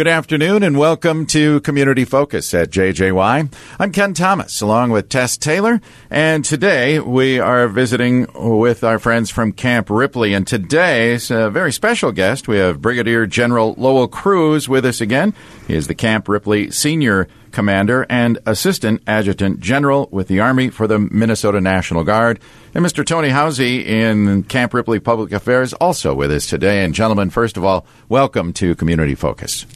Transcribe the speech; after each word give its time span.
Good 0.00 0.08
afternoon 0.08 0.62
and 0.62 0.78
welcome 0.78 1.26
to 1.26 1.60
Community 1.60 2.06
Focus 2.06 2.54
at 2.54 2.70
JJY. 2.70 3.52
I'm 3.78 3.92
Ken 3.92 4.14
Thomas 4.14 4.62
along 4.62 4.92
with 4.92 5.10
Tess 5.10 5.36
Taylor 5.36 5.78
and 6.08 6.42
today 6.42 7.00
we 7.00 7.38
are 7.38 7.68
visiting 7.68 8.26
with 8.34 8.82
our 8.82 8.98
friends 8.98 9.28
from 9.28 9.52
Camp 9.52 9.90
Ripley 9.90 10.32
and 10.32 10.46
today's 10.46 11.30
a 11.30 11.50
very 11.50 11.70
special 11.70 12.12
guest. 12.12 12.48
We 12.48 12.56
have 12.56 12.80
Brigadier 12.80 13.26
General 13.26 13.74
Lowell 13.76 14.08
Kruse 14.08 14.70
with 14.70 14.86
us 14.86 15.02
again. 15.02 15.34
He 15.68 15.74
is 15.74 15.86
the 15.86 15.94
Camp 15.94 16.30
Ripley 16.30 16.70
Senior 16.70 17.28
Commander 17.52 18.06
and 18.08 18.38
Assistant 18.46 19.02
Adjutant 19.06 19.60
General 19.60 20.08
with 20.10 20.28
the 20.28 20.40
Army 20.40 20.70
for 20.70 20.86
the 20.86 20.98
Minnesota 20.98 21.60
National 21.60 22.04
Guard. 22.04 22.40
And 22.74 22.82
Mr. 22.86 23.04
Tony 23.04 23.28
Housey 23.28 23.84
in 23.84 24.44
Camp 24.44 24.72
Ripley 24.72 24.98
Public 24.98 25.32
Affairs 25.32 25.74
also 25.74 26.14
with 26.14 26.32
us 26.32 26.46
today. 26.46 26.84
And 26.84 26.94
gentlemen, 26.94 27.28
first 27.28 27.58
of 27.58 27.64
all, 27.66 27.84
welcome 28.08 28.54
to 28.54 28.74
Community 28.74 29.14
Focus. 29.14 29.66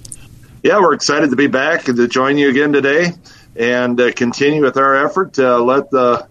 Yeah, 0.64 0.80
we're 0.80 0.94
excited 0.94 1.28
to 1.28 1.36
be 1.36 1.46
back 1.46 1.88
and 1.88 1.98
to 1.98 2.08
join 2.08 2.38
you 2.38 2.48
again 2.48 2.72
today 2.72 3.12
and 3.54 4.00
uh, 4.00 4.12
continue 4.12 4.62
with 4.62 4.78
our 4.78 5.04
effort 5.04 5.34
to 5.34 5.58
let 5.58 5.90
the 5.90 6.26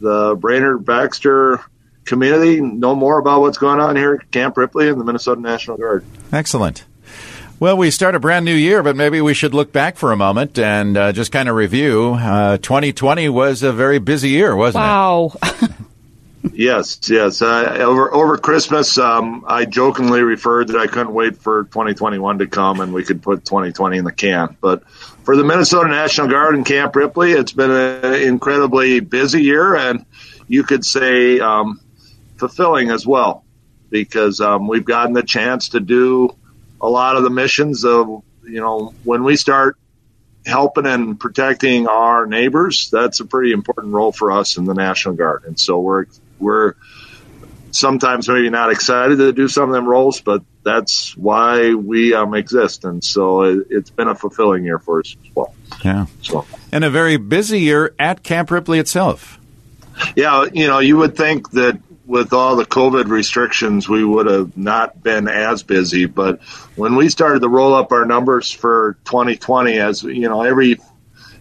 the 0.00 0.34
Brainerd 0.34 0.84
Baxter 0.84 1.60
community 2.04 2.60
know 2.60 2.96
more 2.96 3.20
about 3.20 3.42
what's 3.42 3.58
going 3.58 3.78
on 3.78 3.94
here 3.94 4.14
at 4.14 4.28
Camp 4.32 4.56
Ripley 4.56 4.88
and 4.88 5.00
the 5.00 5.04
Minnesota 5.04 5.40
National 5.40 5.76
Guard. 5.76 6.04
Excellent. 6.32 6.84
Well, 7.60 7.76
we 7.76 7.92
start 7.92 8.16
a 8.16 8.20
brand 8.20 8.44
new 8.44 8.56
year, 8.56 8.82
but 8.82 8.96
maybe 8.96 9.20
we 9.20 9.34
should 9.34 9.54
look 9.54 9.70
back 9.70 9.96
for 9.96 10.10
a 10.10 10.16
moment 10.16 10.58
and 10.58 10.96
uh, 10.96 11.12
just 11.12 11.30
kind 11.30 11.48
of 11.48 11.54
review. 11.54 12.14
Uh, 12.14 12.58
2020 12.58 13.28
was 13.28 13.62
a 13.62 13.72
very 13.72 14.00
busy 14.00 14.30
year, 14.30 14.56
wasn't 14.56 14.82
wow. 14.82 15.30
it? 15.32 15.62
Wow. 15.62 15.65
Yes, 16.52 16.98
yes. 17.08 17.42
Uh, 17.42 17.76
over 17.80 18.12
over 18.12 18.38
Christmas, 18.38 18.98
um, 18.98 19.44
I 19.46 19.64
jokingly 19.64 20.22
referred 20.22 20.68
that 20.68 20.78
I 20.78 20.86
couldn't 20.86 21.12
wait 21.12 21.36
for 21.38 21.64
2021 21.64 22.38
to 22.38 22.46
come 22.46 22.80
and 22.80 22.92
we 22.92 23.04
could 23.04 23.22
put 23.22 23.44
2020 23.44 23.98
in 23.98 24.04
the 24.04 24.12
can. 24.12 24.56
But 24.60 24.88
for 24.90 25.36
the 25.36 25.44
Minnesota 25.44 25.88
National 25.88 26.28
Guard 26.28 26.54
and 26.54 26.64
Camp 26.64 26.94
Ripley, 26.94 27.32
it's 27.32 27.52
been 27.52 27.70
an 27.70 28.14
incredibly 28.22 29.00
busy 29.00 29.42
year, 29.42 29.74
and 29.74 30.04
you 30.46 30.62
could 30.62 30.84
say 30.84 31.40
um, 31.40 31.80
fulfilling 32.36 32.90
as 32.90 33.06
well, 33.06 33.44
because 33.90 34.40
um, 34.40 34.68
we've 34.68 34.84
gotten 34.84 35.14
the 35.14 35.22
chance 35.22 35.70
to 35.70 35.80
do 35.80 36.36
a 36.80 36.88
lot 36.88 37.16
of 37.16 37.22
the 37.22 37.30
missions 37.30 37.84
of 37.84 38.22
you 38.44 38.60
know 38.60 38.94
when 39.04 39.24
we 39.24 39.36
start 39.36 39.76
helping 40.44 40.86
and 40.86 41.18
protecting 41.18 41.88
our 41.88 42.26
neighbors, 42.26 42.88
that's 42.90 43.18
a 43.20 43.24
pretty 43.24 43.52
important 43.52 43.92
role 43.92 44.12
for 44.12 44.30
us 44.30 44.56
in 44.56 44.64
the 44.64 44.74
National 44.74 45.14
Guard. 45.16 45.44
And 45.44 45.58
so 45.58 45.80
we're 45.80 46.06
we're 46.38 46.74
sometimes 47.70 48.28
maybe 48.28 48.50
not 48.50 48.70
excited 48.70 49.16
to 49.18 49.32
do 49.32 49.48
some 49.48 49.68
of 49.68 49.74
them 49.74 49.86
roles, 49.86 50.20
but 50.20 50.42
that's 50.62 51.16
why 51.16 51.74
we 51.74 52.14
um, 52.14 52.34
exist. 52.34 52.84
And 52.84 53.04
so 53.04 53.42
it, 53.42 53.70
has 53.70 53.90
been 53.90 54.08
a 54.08 54.14
fulfilling 54.14 54.64
year 54.64 54.78
for 54.78 55.00
us 55.00 55.16
as 55.22 55.34
well. 55.34 55.54
Yeah. 55.84 56.06
So. 56.22 56.46
And 56.72 56.84
a 56.84 56.90
very 56.90 57.16
busy 57.16 57.60
year 57.60 57.94
at 57.98 58.22
Camp 58.22 58.50
Ripley 58.50 58.78
itself. 58.78 59.38
Yeah, 60.14 60.46
you 60.52 60.66
know, 60.66 60.78
you 60.78 60.96
would 60.98 61.16
think 61.16 61.50
that 61.52 61.80
with 62.04 62.32
all 62.32 62.56
the 62.56 62.64
COVID 62.64 63.06
restrictions, 63.06 63.88
we 63.88 64.04
would 64.04 64.26
have 64.26 64.56
not 64.56 65.02
been 65.02 65.28
as 65.28 65.62
busy. 65.62 66.06
But 66.06 66.42
when 66.76 66.96
we 66.96 67.08
started 67.08 67.40
to 67.40 67.48
roll 67.48 67.74
up 67.74 67.92
our 67.92 68.04
numbers 68.04 68.50
for 68.50 68.96
2020, 69.04 69.78
as 69.78 70.02
you 70.02 70.28
know, 70.28 70.42
every 70.42 70.78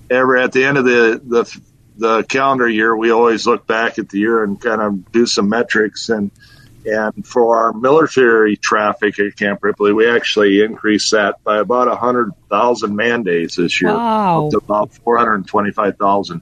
every 0.09 0.41
at 0.41 0.51
the 0.51 0.65
end 0.65 0.77
of 0.77 0.85
the 0.85 1.21
the 1.23 1.61
the 1.97 2.23
calendar 2.23 2.67
year, 2.67 2.95
we 2.95 3.11
always 3.11 3.45
look 3.47 3.65
back 3.65 3.99
at 3.99 4.09
the 4.09 4.19
year 4.19 4.43
and 4.43 4.59
kind 4.59 4.81
of 4.81 5.11
do 5.11 5.25
some 5.25 5.49
metrics. 5.49 6.09
And 6.09 6.31
and 6.85 7.25
for 7.25 7.57
our 7.57 7.73
military 7.73 8.57
traffic 8.57 9.19
at 9.19 9.35
Camp 9.35 9.63
Ripley, 9.63 9.91
we 9.91 10.07
actually 10.07 10.61
increased 10.61 11.11
that 11.11 11.43
by 11.43 11.57
about 11.57 11.87
100,000 11.87 12.95
man 12.95 13.23
days 13.23 13.55
this 13.55 13.81
year, 13.81 13.91
wow. 13.91 14.45
up 14.45 14.51
to 14.51 14.57
about 14.57 14.93
425,000. 14.93 16.41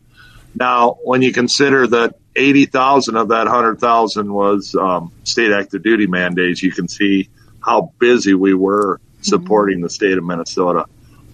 Now, 0.55 0.97
when 1.01 1.21
you 1.21 1.31
consider 1.31 1.87
that 1.87 2.15
80,000 2.35 3.15
of 3.15 3.29
that 3.29 3.45
100,000 3.45 4.33
was 4.33 4.75
um, 4.75 5.13
state 5.23 5.51
active 5.51 5.81
duty 5.81 6.07
man 6.07 6.35
days, 6.35 6.61
you 6.61 6.71
can 6.71 6.89
see 6.89 7.29
how 7.61 7.93
busy 7.97 8.33
we 8.33 8.53
were 8.53 8.99
supporting 9.21 9.77
mm-hmm. 9.77 9.83
the 9.83 9.89
state 9.89 10.17
of 10.17 10.25
Minnesota. 10.25 10.85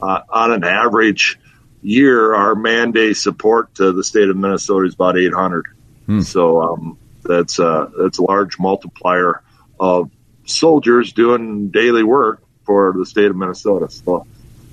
Uh, 0.01 0.21
on 0.29 0.51
an 0.51 0.63
average, 0.63 1.39
year, 1.81 2.35
our 2.35 2.55
mandate 2.55 3.17
support 3.17 3.75
to 3.75 3.91
the 3.91 4.03
state 4.03 4.29
of 4.29 4.37
Minnesota 4.37 4.87
is 4.87 4.93
about 4.93 5.17
800. 5.17 5.65
Hmm. 6.05 6.21
So 6.21 6.61
um, 6.61 6.97
that's 7.23 7.59
uh, 7.59 7.89
that's 7.97 8.17
a 8.17 8.23
large 8.23 8.59
multiplier 8.59 9.41
of 9.79 10.11
soldiers 10.45 11.13
doing 11.13 11.69
daily 11.69 12.03
work 12.03 12.43
for 12.65 12.93
the 12.97 13.05
state 13.05 13.25
of 13.25 13.35
Minnesota. 13.35 13.89
So 13.89 14.25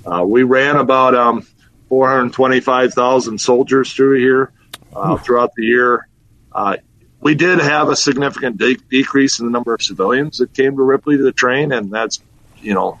uh, 0.05 0.23
we 0.25 0.43
ran 0.43 0.75
about 0.75 1.15
um, 1.15 1.47
425,000 1.89 3.39
soldiers 3.39 3.93
through 3.93 4.19
here 4.19 4.51
uh, 4.95 5.17
throughout 5.17 5.53
the 5.55 5.63
year. 5.63 6.07
Uh, 6.51 6.77
we 7.19 7.35
did 7.35 7.59
have 7.59 7.89
a 7.89 7.95
significant 7.95 8.57
de- 8.57 8.75
decrease 8.75 9.39
in 9.39 9.45
the 9.45 9.51
number 9.51 9.73
of 9.73 9.81
civilians 9.81 10.37
that 10.37 10.53
came 10.53 10.75
to 10.75 10.83
Ripley 10.83 11.17
to 11.17 11.31
train, 11.31 11.71
and 11.71 11.91
that's 11.91 12.21
you 12.61 12.73
know 12.73 12.99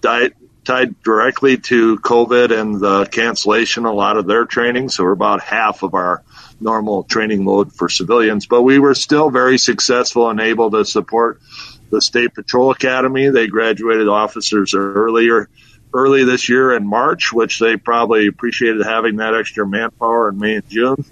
diet 0.00 0.34
tied 0.68 1.02
directly 1.02 1.56
to 1.56 1.98
COVID 1.98 2.56
and 2.58 2.78
the 2.78 3.06
cancellation 3.06 3.86
a 3.86 3.92
lot 3.92 4.18
of 4.18 4.26
their 4.26 4.44
training. 4.44 4.90
So 4.90 5.02
we're 5.02 5.12
about 5.12 5.40
half 5.40 5.82
of 5.82 5.94
our 5.94 6.22
normal 6.60 7.04
training 7.04 7.46
load 7.46 7.72
for 7.72 7.88
civilians, 7.88 8.46
but 8.46 8.60
we 8.60 8.78
were 8.78 8.94
still 8.94 9.30
very 9.30 9.56
successful 9.56 10.28
and 10.28 10.38
able 10.40 10.70
to 10.72 10.84
support 10.84 11.40
the 11.88 12.02
State 12.02 12.34
Patrol 12.34 12.70
Academy. 12.70 13.30
They 13.30 13.46
graduated 13.46 14.08
officers 14.08 14.74
earlier, 14.74 15.48
early 15.94 16.24
this 16.24 16.50
year 16.50 16.76
in 16.76 16.86
March, 16.86 17.32
which 17.32 17.58
they 17.58 17.78
probably 17.78 18.26
appreciated 18.26 18.84
having 18.84 19.16
that 19.16 19.34
extra 19.34 19.66
manpower 19.66 20.28
in 20.28 20.38
May 20.38 20.56
and 20.56 20.68
June. 20.68 21.02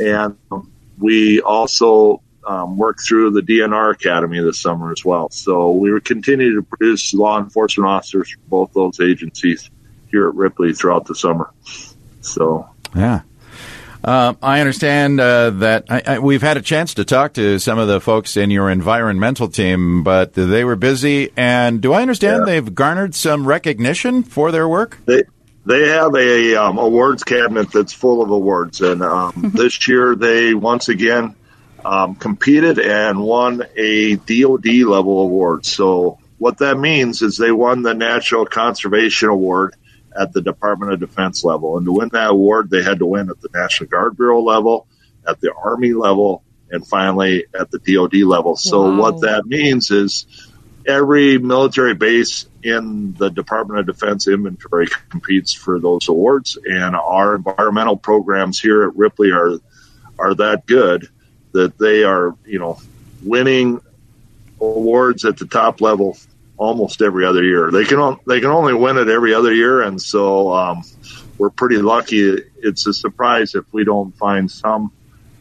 And 0.00 0.36
we 0.96 1.40
also 1.40 2.22
um, 2.46 2.76
work 2.76 2.98
through 3.00 3.30
the 3.30 3.40
DNR 3.40 3.92
Academy 3.92 4.40
this 4.40 4.60
summer 4.60 4.92
as 4.92 5.04
well. 5.04 5.30
So 5.30 5.70
we 5.70 5.98
continue 6.00 6.56
to 6.56 6.62
produce 6.62 7.14
law 7.14 7.38
enforcement 7.38 7.88
officers 7.88 8.32
for 8.32 8.40
both 8.48 8.72
those 8.72 9.00
agencies 9.00 9.70
here 10.10 10.28
at 10.28 10.34
Ripley 10.34 10.72
throughout 10.74 11.06
the 11.06 11.14
summer. 11.14 11.52
So 12.20 12.68
yeah. 12.94 13.22
Uh, 14.04 14.34
I 14.42 14.58
understand 14.58 15.20
uh, 15.20 15.50
that 15.50 15.84
I, 15.88 16.02
I, 16.04 16.18
we've 16.18 16.42
had 16.42 16.56
a 16.56 16.62
chance 16.62 16.94
to 16.94 17.04
talk 17.04 17.34
to 17.34 17.60
some 17.60 17.78
of 17.78 17.86
the 17.86 18.00
folks 18.00 18.36
in 18.36 18.50
your 18.50 18.68
environmental 18.68 19.48
team, 19.48 20.02
but 20.02 20.32
they 20.32 20.64
were 20.64 20.74
busy. 20.74 21.30
And 21.36 21.80
do 21.80 21.92
I 21.92 22.02
understand 22.02 22.40
yeah. 22.40 22.54
they've 22.54 22.74
garnered 22.74 23.14
some 23.14 23.46
recognition 23.46 24.24
for 24.24 24.50
their 24.50 24.68
work? 24.68 24.98
They 25.04 25.22
they 25.64 25.88
have 25.88 26.16
a 26.16 26.56
um, 26.56 26.78
awards 26.78 27.22
cabinet 27.22 27.70
that's 27.70 27.92
full 27.92 28.22
of 28.22 28.30
awards, 28.30 28.80
and 28.80 29.02
um, 29.02 29.52
this 29.54 29.86
year 29.86 30.16
they 30.16 30.54
once 30.54 30.88
again 30.88 31.36
um, 31.84 32.14
competed 32.14 32.78
and 32.78 33.20
won 33.20 33.62
a 33.76 34.16
DoD 34.16 34.66
level 34.66 35.20
award. 35.22 35.66
So 35.66 36.18
what 36.38 36.58
that 36.58 36.78
means 36.78 37.22
is 37.22 37.36
they 37.36 37.52
won 37.52 37.82
the 37.82 37.94
National 37.94 38.46
Conservation 38.46 39.28
Award 39.28 39.74
at 40.18 40.32
the 40.32 40.42
Department 40.42 40.92
of 40.92 41.00
Defense 41.00 41.44
level. 41.44 41.76
And 41.76 41.86
to 41.86 41.92
win 41.92 42.10
that 42.12 42.30
award, 42.30 42.70
they 42.70 42.82
had 42.82 42.98
to 42.98 43.06
win 43.06 43.30
at 43.30 43.40
the 43.40 43.48
National 43.54 43.88
Guard 43.88 44.16
Bureau 44.16 44.42
level, 44.42 44.86
at 45.26 45.40
the 45.40 45.54
Army 45.54 45.92
level, 45.92 46.42
and 46.70 46.86
finally 46.86 47.46
at 47.58 47.70
the 47.70 47.78
DoD 47.78 48.22
level. 48.22 48.56
So 48.56 48.82
wow. 48.82 48.98
what 48.98 49.20
that 49.22 49.46
means 49.46 49.90
is 49.90 50.26
every 50.86 51.38
military 51.38 51.94
base 51.94 52.46
in 52.62 53.14
the 53.14 53.30
Department 53.30 53.80
of 53.80 53.86
Defense 53.86 54.26
inventory 54.28 54.88
competes 55.10 55.52
for 55.52 55.78
those 55.78 56.08
awards, 56.08 56.58
and 56.64 56.96
our 56.96 57.36
environmental 57.36 57.96
programs 57.96 58.60
here 58.60 58.84
at 58.84 58.96
Ripley 58.96 59.32
are 59.32 59.58
are 60.18 60.34
that 60.34 60.66
good 60.66 61.08
that 61.52 61.78
they 61.78 62.04
are, 62.04 62.34
you 62.44 62.58
know, 62.58 62.78
winning 63.22 63.80
awards 64.60 65.24
at 65.24 65.36
the 65.36 65.46
top 65.46 65.80
level 65.80 66.16
almost 66.56 67.02
every 67.02 67.26
other 67.26 67.42
year. 67.42 67.70
They 67.70 67.84
can 67.84 68.18
they 68.26 68.40
can 68.40 68.50
only 68.50 68.74
win 68.74 68.96
it 68.96 69.08
every 69.08 69.34
other 69.34 69.52
year, 69.52 69.82
and 69.82 70.00
so 70.00 70.52
um, 70.52 70.82
we're 71.38 71.50
pretty 71.50 71.78
lucky. 71.78 72.38
It's 72.56 72.86
a 72.86 72.92
surprise 72.92 73.54
if 73.54 73.64
we 73.72 73.84
don't 73.84 74.16
find 74.16 74.50
some 74.50 74.92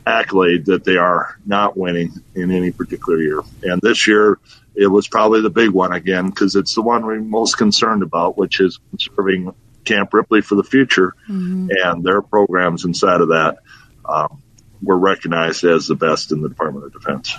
accolade 0.05 0.65
that 0.65 0.83
they 0.83 0.97
are 0.97 1.37
not 1.45 1.77
winning 1.77 2.11
in 2.33 2.51
any 2.51 2.71
particular 2.71 3.21
year. 3.21 3.41
And 3.63 3.81
this 3.81 4.07
year, 4.07 4.39
it 4.75 4.87
was 4.87 5.07
probably 5.07 5.41
the 5.41 5.49
big 5.49 5.69
one 5.69 5.93
again 5.93 6.27
because 6.27 6.55
it's 6.55 6.73
the 6.73 6.81
one 6.81 7.05
we're 7.05 7.19
most 7.19 7.57
concerned 7.57 8.03
about, 8.03 8.37
which 8.37 8.59
is 8.59 8.79
conserving 8.89 9.53
Camp 9.85 10.13
Ripley 10.13 10.41
for 10.41 10.55
the 10.55 10.63
future 10.63 11.13
mm-hmm. 11.29 11.69
and 11.83 12.03
their 12.03 12.21
programs 12.21 12.85
inside 12.85 13.21
of 13.21 13.29
that. 13.29 13.57
Um, 14.05 14.41
were 14.81 14.97
recognized 14.97 15.63
as 15.63 15.87
the 15.87 15.95
best 15.95 16.31
in 16.31 16.41
the 16.41 16.49
Department 16.49 16.85
of 16.85 16.93
Defense. 16.93 17.35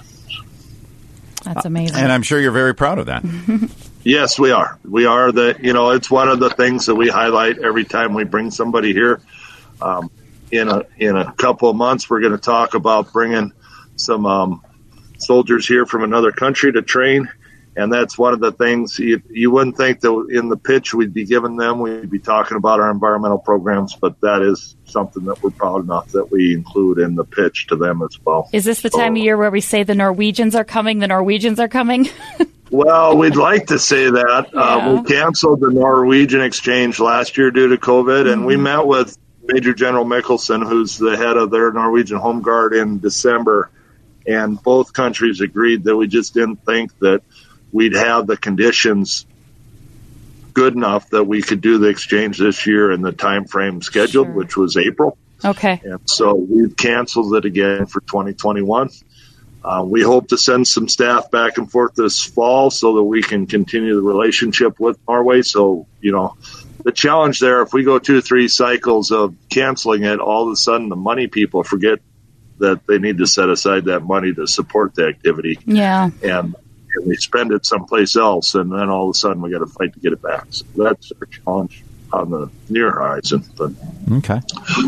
That's 1.44 1.65
amazing. 1.65 1.97
And 1.97 2.12
I'm 2.12 2.23
sure 2.23 2.41
you're 2.41 2.53
very 2.53 2.75
proud 2.75 2.99
of 2.99 3.06
that. 3.06 3.25
yes, 4.05 4.39
we 4.39 4.53
are. 4.53 4.79
We 4.85 5.06
are 5.06 5.33
the, 5.33 5.56
you 5.61 5.73
know, 5.73 5.91
it's 5.91 6.11
one 6.11 6.29
of 6.29 6.39
the 6.39 6.50
things 6.50 6.87
that 6.87 6.94
we 6.94 7.09
highlight 7.09 7.59
every 7.59 7.85
time 7.85 8.15
we 8.15 8.25
bring 8.25 8.50
somebody 8.50 8.93
here. 8.93 9.21
Um, 9.81 10.11
in 10.53 10.69
a, 10.69 10.83
in 10.99 11.17
a 11.17 11.33
couple 11.33 11.69
of 11.71 11.77
months, 11.77 12.09
we're 12.09 12.21
going 12.21 12.33
to 12.33 12.39
talk 12.39 12.75
about 12.75 13.12
bringing 13.12 13.53
some, 13.97 14.27
um, 14.27 14.62
soldiers 15.19 15.67
here 15.67 15.87
from 15.87 16.05
another 16.05 16.33
country 16.33 16.73
to 16.73 16.83
train 16.83 17.29
And 17.75 17.91
that's 17.91 18.19
one 18.19 18.35
of 18.35 18.41
the 18.41 18.53
things 18.53 18.99
you, 18.99 19.23
you 19.31 19.51
wouldn't 19.51 19.79
think 19.79 20.01
that 20.01 20.27
in 20.31 20.51
the 20.51 20.59
pitch 20.59 20.93
we'd 20.93 21.15
be 21.15 21.25
giving 21.25 21.57
them, 21.57 21.81
we'd 21.81 22.11
be 22.11 22.19
talking 22.19 22.59
about 22.59 22.81
our 22.81 22.91
environmental 22.91 23.39
programs, 23.39 23.97
but 23.97 24.21
that 24.21 24.43
is 24.43 24.77
something 24.85 25.25
that 25.25 25.43
we're 25.43 25.51
proud 25.51 25.85
enough 25.85 26.09
that 26.09 26.31
we 26.31 26.53
include 26.53 26.99
in 26.99 27.15
the 27.15 27.25
pitch 27.25 27.69
to 27.69 27.77
them 27.77 28.03
as 28.03 28.19
well. 28.25 28.51
Is 28.53 28.67
this 28.67 28.83
the 28.83 28.91
time 28.91 29.17
of 29.17 29.23
year 29.23 29.39
where 29.39 29.51
we 29.51 29.63
say 29.63 29.85
the 29.85 29.95
Norwegians 29.95 30.55
are 30.55 30.65
coming? 30.65 30.99
The 30.99 31.09
Norwegians 31.09 31.59
are 31.61 31.69
coming? 31.69 32.11
well, 32.71 33.17
we'd 33.17 33.37
like 33.37 33.69
to 33.69 33.79
say 33.79 34.11
that. 34.11 34.51
Yeah. 34.53 34.61
Uh, 34.61 34.95
we 34.97 35.09
canceled 35.09 35.61
the 35.61 35.71
Norwegian 35.71 36.43
exchange 36.43 37.01
last 37.01 37.39
year 37.39 37.51
due 37.51 37.69
to 37.69 37.79
COVID, 37.79 38.31
and 38.31 38.41
mm-hmm. 38.41 38.45
we 38.45 38.57
met 38.57 38.87
with 38.87 39.17
Major 39.45 39.73
General 39.73 40.05
Mickelson, 40.05 40.67
who's 40.67 40.99
the 40.99 41.17
head 41.17 41.39
of 41.39 41.51
their 41.51 41.73
Norwegian 41.73 42.19
Home 42.19 42.43
Guard, 42.43 42.75
in 42.75 42.99
December. 42.99 43.71
And 44.27 44.63
both 44.63 44.93
countries 44.93 45.41
agreed 45.41 45.85
that 45.85 45.97
we 45.97 46.07
just 46.07 46.33
didn't 46.35 46.65
think 46.65 46.97
that 47.01 47.23
we'd 47.73 47.95
have 47.95 48.27
the 48.27 48.37
conditions 48.37 49.27
good 50.53 50.75
enough 50.75 51.09
that 51.11 51.25
we 51.25 51.43
could 51.43 51.61
do 51.61 51.79
the 51.79 51.89
exchange 51.89 52.39
this 52.39 52.67
year 52.67 52.93
in 52.93 53.01
the 53.03 53.13
time 53.13 53.47
frame 53.47 53.81
scheduled, 53.81 54.27
sure. 54.27 54.35
which 54.35 54.57
was 54.57 54.77
April. 54.77 55.17
Okay. 55.45 55.81
And 55.83 56.01
so 56.09 56.35
we've 56.35 56.77
canceled 56.77 57.35
it 57.35 57.45
again 57.45 57.87
for 57.87 58.01
2021. 58.01 58.91
Uh, 59.65 59.85
we 59.87 60.03
hope 60.03 60.29
to 60.29 60.39
send 60.39 60.67
some 60.67 60.89
staff 60.89 61.31
back 61.31 61.57
and 61.57 61.71
forth 61.71 61.95
this 61.95 62.23
fall 62.23 62.71
so 62.71 62.97
that 62.97 63.03
we 63.03 63.23
can 63.23 63.47
continue 63.47 63.95
the 63.95 64.03
relationship 64.03 64.79
with 64.81 64.99
Norway. 65.09 65.43
So, 65.43 65.87
you 66.01 66.13
know, 66.13 66.37
the 66.85 66.93
challenge 66.93 67.39
there, 67.39 67.63
if 67.63 67.73
we 67.73 67.85
go 67.85 67.99
two 67.99 68.21
three 68.21 68.49
cycles 68.49 69.13
of 69.13 69.35
canceling 69.49 70.03
it, 70.03 70.19
all 70.19 70.47
of 70.47 70.53
a 70.53 70.57
sudden 70.57 70.89
the 70.89 70.97
money 70.97 71.29
people 71.29 71.63
forget 71.63 72.01
that 72.59 72.87
they 72.87 72.99
need 72.99 73.19
to 73.19 73.27
set 73.27 73.49
aside 73.49 73.87
that 73.87 74.01
money 74.01 74.33
to 74.35 74.47
support 74.47 74.95
the 74.95 75.07
activity. 75.07 75.59
Yeah. 75.65 76.11
And 76.23 76.57
and 76.94 77.06
we 77.06 77.17
spend 77.17 77.53
it 77.53 77.67
someplace 77.67 78.17
else, 78.17 78.55
and 78.55 78.71
then 78.71 78.89
all 78.89 79.09
of 79.09 79.15
a 79.15 79.19
sudden 79.19 79.43
we 79.43 79.50
got 79.50 79.59
to 79.59 79.67
fight 79.67 79.94
to 79.94 80.00
get 80.00 80.12
it 80.12 80.23
back. 80.23 80.47
So 80.50 80.65
that's 80.77 81.12
our 81.12 81.27
challenge 81.27 81.85
on 82.12 82.31
the 82.31 82.50
near 82.69 82.91
horizon. 82.91 83.44
But 83.56 83.73
okay, 84.12 84.41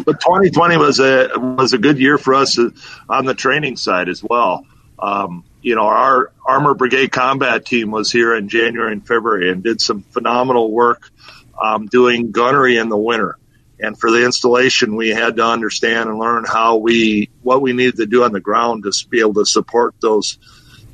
but 0.05 0.21
2020 0.21 0.77
was 0.77 1.01
a 1.01 1.31
was 1.37 1.73
a 1.73 1.79
good 1.79 1.99
year 1.99 2.19
for 2.19 2.35
us 2.35 2.59
on 3.09 3.25
the 3.25 3.35
training 3.35 3.77
side 3.77 4.09
as 4.09 4.23
well. 4.23 4.67
Um, 4.99 5.45
you 5.63 5.75
know, 5.75 5.87
our 5.87 6.33
Armor 6.47 6.75
Brigade 6.75 7.11
combat 7.11 7.65
team 7.65 7.91
was 7.91 8.13
here 8.13 8.35
in 8.35 8.49
January 8.49 8.93
and 8.93 9.07
February 9.07 9.51
and 9.51 9.63
did 9.63 9.81
some 9.81 10.03
phenomenal 10.03 10.71
work 10.71 11.11
um, 11.61 11.87
doing 11.87 12.31
gunnery 12.31 12.77
in 12.77 12.89
the 12.89 12.97
winter. 12.97 13.39
And 13.81 13.99
for 13.99 14.11
the 14.11 14.25
installation, 14.25 14.95
we 14.95 15.09
had 15.09 15.37
to 15.37 15.45
understand 15.45 16.09
and 16.09 16.19
learn 16.19 16.45
how 16.45 16.77
we 16.77 17.31
what 17.43 17.61
we 17.61 17.73
needed 17.73 17.97
to 17.97 18.07
do 18.07 18.25
on 18.25 18.33
the 18.33 18.41
ground 18.41 18.85
to 18.85 19.09
be 19.09 19.21
able 19.21 19.35
to 19.35 19.47
support 19.47 19.95
those 20.01 20.39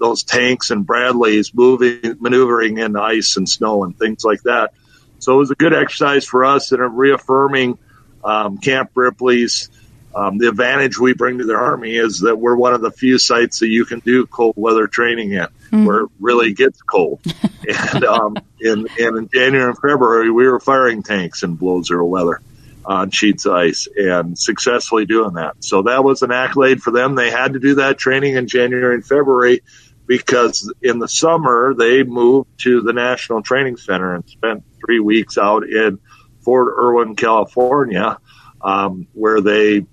those 0.00 0.24
tanks 0.24 0.70
and 0.70 0.84
Bradleys 0.84 1.54
moving, 1.54 2.16
maneuvering 2.18 2.78
in 2.78 2.96
ice 2.96 3.36
and 3.36 3.48
snow 3.48 3.84
and 3.84 3.96
things 3.96 4.24
like 4.24 4.42
that. 4.42 4.72
So 5.20 5.34
it 5.34 5.36
was 5.36 5.50
a 5.50 5.54
good 5.54 5.74
exercise 5.74 6.24
for 6.24 6.44
us 6.44 6.72
and 6.72 6.98
reaffirming 6.98 7.78
um, 8.24 8.58
Camp 8.58 8.90
Ripley's. 8.94 9.70
Um, 10.12 10.38
the 10.38 10.48
advantage 10.48 10.98
we 10.98 11.14
bring 11.14 11.38
to 11.38 11.44
the 11.44 11.54
Army 11.54 11.94
is 11.94 12.20
that 12.20 12.36
we're 12.36 12.56
one 12.56 12.74
of 12.74 12.80
the 12.80 12.90
few 12.90 13.16
sites 13.16 13.60
that 13.60 13.68
you 13.68 13.84
can 13.84 14.00
do 14.00 14.26
cold 14.26 14.54
weather 14.56 14.88
training 14.88 15.30
in, 15.30 15.46
mm. 15.70 15.86
where 15.86 16.00
it 16.00 16.10
really 16.18 16.52
gets 16.52 16.82
cold. 16.82 17.20
and, 17.94 18.04
um, 18.04 18.36
in, 18.58 18.88
and 18.98 19.16
in 19.16 19.28
January 19.32 19.68
and 19.68 19.78
February, 19.78 20.28
we 20.32 20.48
were 20.48 20.58
firing 20.58 21.04
tanks 21.04 21.44
in 21.44 21.54
below 21.54 21.82
zero 21.82 22.06
weather 22.06 22.40
on 22.84 23.10
sheets 23.10 23.46
of 23.46 23.52
ice 23.52 23.86
and 23.94 24.36
successfully 24.36 25.06
doing 25.06 25.34
that. 25.34 25.62
So 25.62 25.82
that 25.82 26.02
was 26.02 26.22
an 26.22 26.32
accolade 26.32 26.82
for 26.82 26.90
them. 26.90 27.14
They 27.14 27.30
had 27.30 27.52
to 27.52 27.60
do 27.60 27.76
that 27.76 27.98
training 27.98 28.34
in 28.34 28.48
January 28.48 28.96
and 28.96 29.06
February 29.06 29.62
because 30.10 30.74
in 30.82 30.98
the 30.98 31.06
summer 31.06 31.72
they 31.72 32.02
moved 32.02 32.48
to 32.58 32.80
the 32.80 32.92
National 32.92 33.42
Training 33.42 33.76
Center 33.76 34.16
and 34.16 34.28
spent 34.28 34.64
three 34.84 34.98
weeks 34.98 35.38
out 35.38 35.62
in 35.62 36.00
Fort 36.40 36.74
Irwin, 36.76 37.14
California, 37.14 38.18
um, 38.60 39.06
where 39.12 39.40
they 39.40 39.86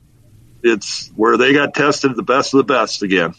it's 0.64 1.10
where 1.16 1.38
they 1.38 1.54
got 1.54 1.75
tested 1.75 2.16
the 2.16 2.24
best 2.24 2.56
of 2.56 2.58
the 2.58 2.74
best 2.74 3.04
again, 3.04 3.36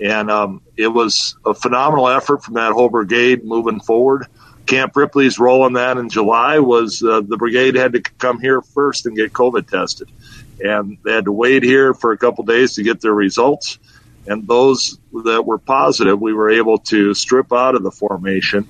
and 0.00 0.30
um, 0.30 0.62
it 0.78 0.88
was 0.88 1.36
a 1.44 1.52
phenomenal 1.52 2.08
effort 2.08 2.42
from 2.42 2.54
that 2.54 2.72
whole 2.72 2.88
brigade 2.88 3.44
moving 3.44 3.80
forward. 3.80 4.26
Camp 4.64 4.96
Ripley's 4.96 5.38
role 5.38 5.66
in 5.66 5.74
that 5.74 5.98
in 5.98 6.08
July 6.08 6.58
was 6.58 7.02
uh, 7.02 7.20
the 7.20 7.36
brigade 7.36 7.74
had 7.74 7.92
to 7.92 8.00
come 8.00 8.40
here 8.40 8.62
first 8.62 9.04
and 9.04 9.14
get 9.14 9.34
COVID 9.34 9.68
tested, 9.68 10.10
and 10.58 10.96
they 11.04 11.12
had 11.12 11.26
to 11.26 11.32
wait 11.32 11.62
here 11.62 11.92
for 11.92 12.12
a 12.12 12.16
couple 12.16 12.44
days 12.44 12.76
to 12.76 12.82
get 12.82 13.02
their 13.02 13.12
results 13.12 13.78
and 14.26 14.46
those 14.46 14.98
that 15.24 15.44
were 15.44 15.58
positive, 15.58 16.20
we 16.20 16.32
were 16.32 16.50
able 16.50 16.78
to 16.78 17.14
strip 17.14 17.52
out 17.52 17.74
of 17.74 17.82
the 17.82 17.90
formation 17.90 18.68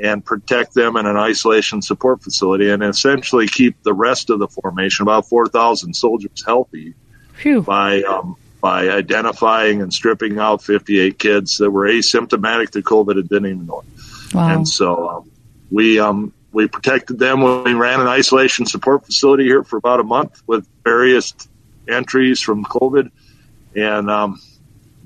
and 0.00 0.24
protect 0.24 0.74
them 0.74 0.96
in 0.96 1.06
an 1.06 1.16
isolation 1.16 1.80
support 1.80 2.22
facility 2.22 2.70
and 2.70 2.82
essentially 2.82 3.46
keep 3.46 3.82
the 3.82 3.94
rest 3.94 4.30
of 4.30 4.38
the 4.38 4.48
formation, 4.48 5.02
about 5.02 5.28
4,000 5.28 5.94
soldiers, 5.94 6.44
healthy 6.44 6.94
Phew. 7.34 7.62
by 7.62 8.02
um, 8.02 8.36
by 8.60 8.88
identifying 8.88 9.80
and 9.80 9.92
stripping 9.92 10.38
out 10.38 10.62
58 10.62 11.18
kids 11.18 11.58
that 11.58 11.70
were 11.70 11.86
asymptomatic 11.86 12.70
to 12.70 12.82
COVID 12.82 13.12
and 13.12 13.28
didn't 13.28 13.46
even 13.46 13.66
know 13.66 13.80
it. 13.80 14.34
Wow. 14.34 14.54
And 14.54 14.68
so 14.68 15.08
um, 15.08 15.30
we 15.70 15.98
um, 15.98 16.32
we 16.52 16.66
protected 16.66 17.18
them. 17.18 17.42
We 17.42 17.74
ran 17.74 18.00
an 18.00 18.08
isolation 18.08 18.66
support 18.66 19.04
facility 19.06 19.44
here 19.44 19.62
for 19.62 19.76
about 19.76 20.00
a 20.00 20.04
month 20.04 20.42
with 20.46 20.66
various 20.84 21.34
entries 21.88 22.40
from 22.40 22.64
COVID, 22.64 23.10
and 23.74 24.10
um, 24.10 24.40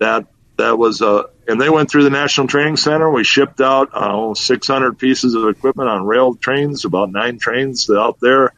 that 0.00 0.26
that 0.56 0.76
was 0.76 1.00
uh, 1.00 1.25
and 1.47 1.61
they 1.61 1.70
went 1.70 1.91
through 1.91 2.05
the 2.05 2.11
National 2.11 2.47
Training 2.47 2.76
Center. 2.76 3.11
We 3.11 3.25
shipped 3.25 3.61
out 3.61 3.91
uh, 3.93 4.35
600 4.35 4.99
pieces 4.99 5.35
of 5.35 5.49
equipment 5.49 5.88
on 5.88 6.05
rail 6.05 6.35
trains, 6.35 6.85
about 6.85 7.12
nine 7.12 7.38
trains 7.38 7.88
out 7.88 8.19
there. 8.20 8.52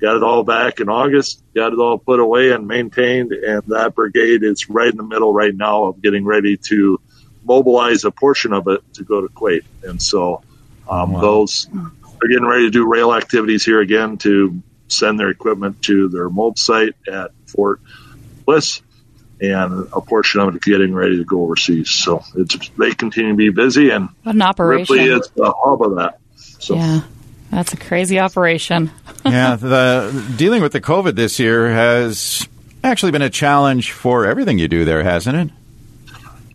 Got 0.00 0.16
it 0.16 0.22
all 0.22 0.42
back 0.42 0.80
in 0.80 0.88
August. 0.88 1.42
Got 1.54 1.72
it 1.72 1.78
all 1.78 1.98
put 1.98 2.20
away 2.20 2.52
and 2.52 2.66
maintained. 2.66 3.32
And 3.32 3.62
that 3.68 3.94
brigade 3.94 4.42
is 4.42 4.68
right 4.68 4.90
in 4.90 4.96
the 4.96 5.04
middle 5.04 5.32
right 5.32 5.54
now 5.54 5.84
of 5.84 6.02
getting 6.02 6.24
ready 6.24 6.56
to 6.68 7.00
mobilize 7.44 8.04
a 8.04 8.10
portion 8.10 8.52
of 8.52 8.66
it 8.68 8.80
to 8.94 9.04
go 9.04 9.20
to 9.20 9.28
Kuwait. 9.28 9.64
And 9.82 10.02
so 10.02 10.42
um, 10.88 11.12
wow. 11.12 11.20
those 11.20 11.68
are 11.74 12.28
getting 12.28 12.46
ready 12.46 12.64
to 12.64 12.70
do 12.70 12.86
rail 12.86 13.14
activities 13.14 13.64
here 13.64 13.80
again 13.80 14.18
to 14.18 14.62
send 14.88 15.20
their 15.20 15.30
equipment 15.30 15.82
to 15.82 16.08
their 16.08 16.28
mob 16.28 16.58
site 16.58 16.94
at 17.06 17.30
Fort 17.46 17.80
Bliss 18.44 18.82
and 19.50 19.88
a 19.92 20.00
portion 20.00 20.40
of 20.40 20.54
it 20.54 20.62
getting 20.62 20.94
ready 20.94 21.18
to 21.18 21.24
go 21.24 21.42
overseas. 21.42 21.90
So 21.90 22.22
it's 22.36 22.68
they 22.70 22.92
continue 22.92 23.32
to 23.32 23.36
be 23.36 23.50
busy, 23.50 23.90
and 23.90 24.08
what 24.22 24.34
an 24.34 24.42
operation! 24.42 24.96
Ripley 24.96 25.12
is 25.12 25.28
the 25.30 25.52
hub 25.56 25.82
of 25.82 25.96
that. 25.96 26.18
So. 26.36 26.76
Yeah. 26.76 27.02
That's 27.50 27.72
a 27.72 27.76
crazy 27.76 28.18
operation. 28.18 28.90
yeah, 29.24 29.54
the 29.54 30.34
dealing 30.36 30.60
with 30.60 30.72
the 30.72 30.80
COVID 30.80 31.14
this 31.14 31.38
year 31.38 31.70
has 31.70 32.48
actually 32.82 33.12
been 33.12 33.22
a 33.22 33.30
challenge 33.30 33.92
for 33.92 34.26
everything 34.26 34.58
you 34.58 34.66
do 34.66 34.84
there, 34.84 35.04
hasn't 35.04 35.36
it? 35.36 35.54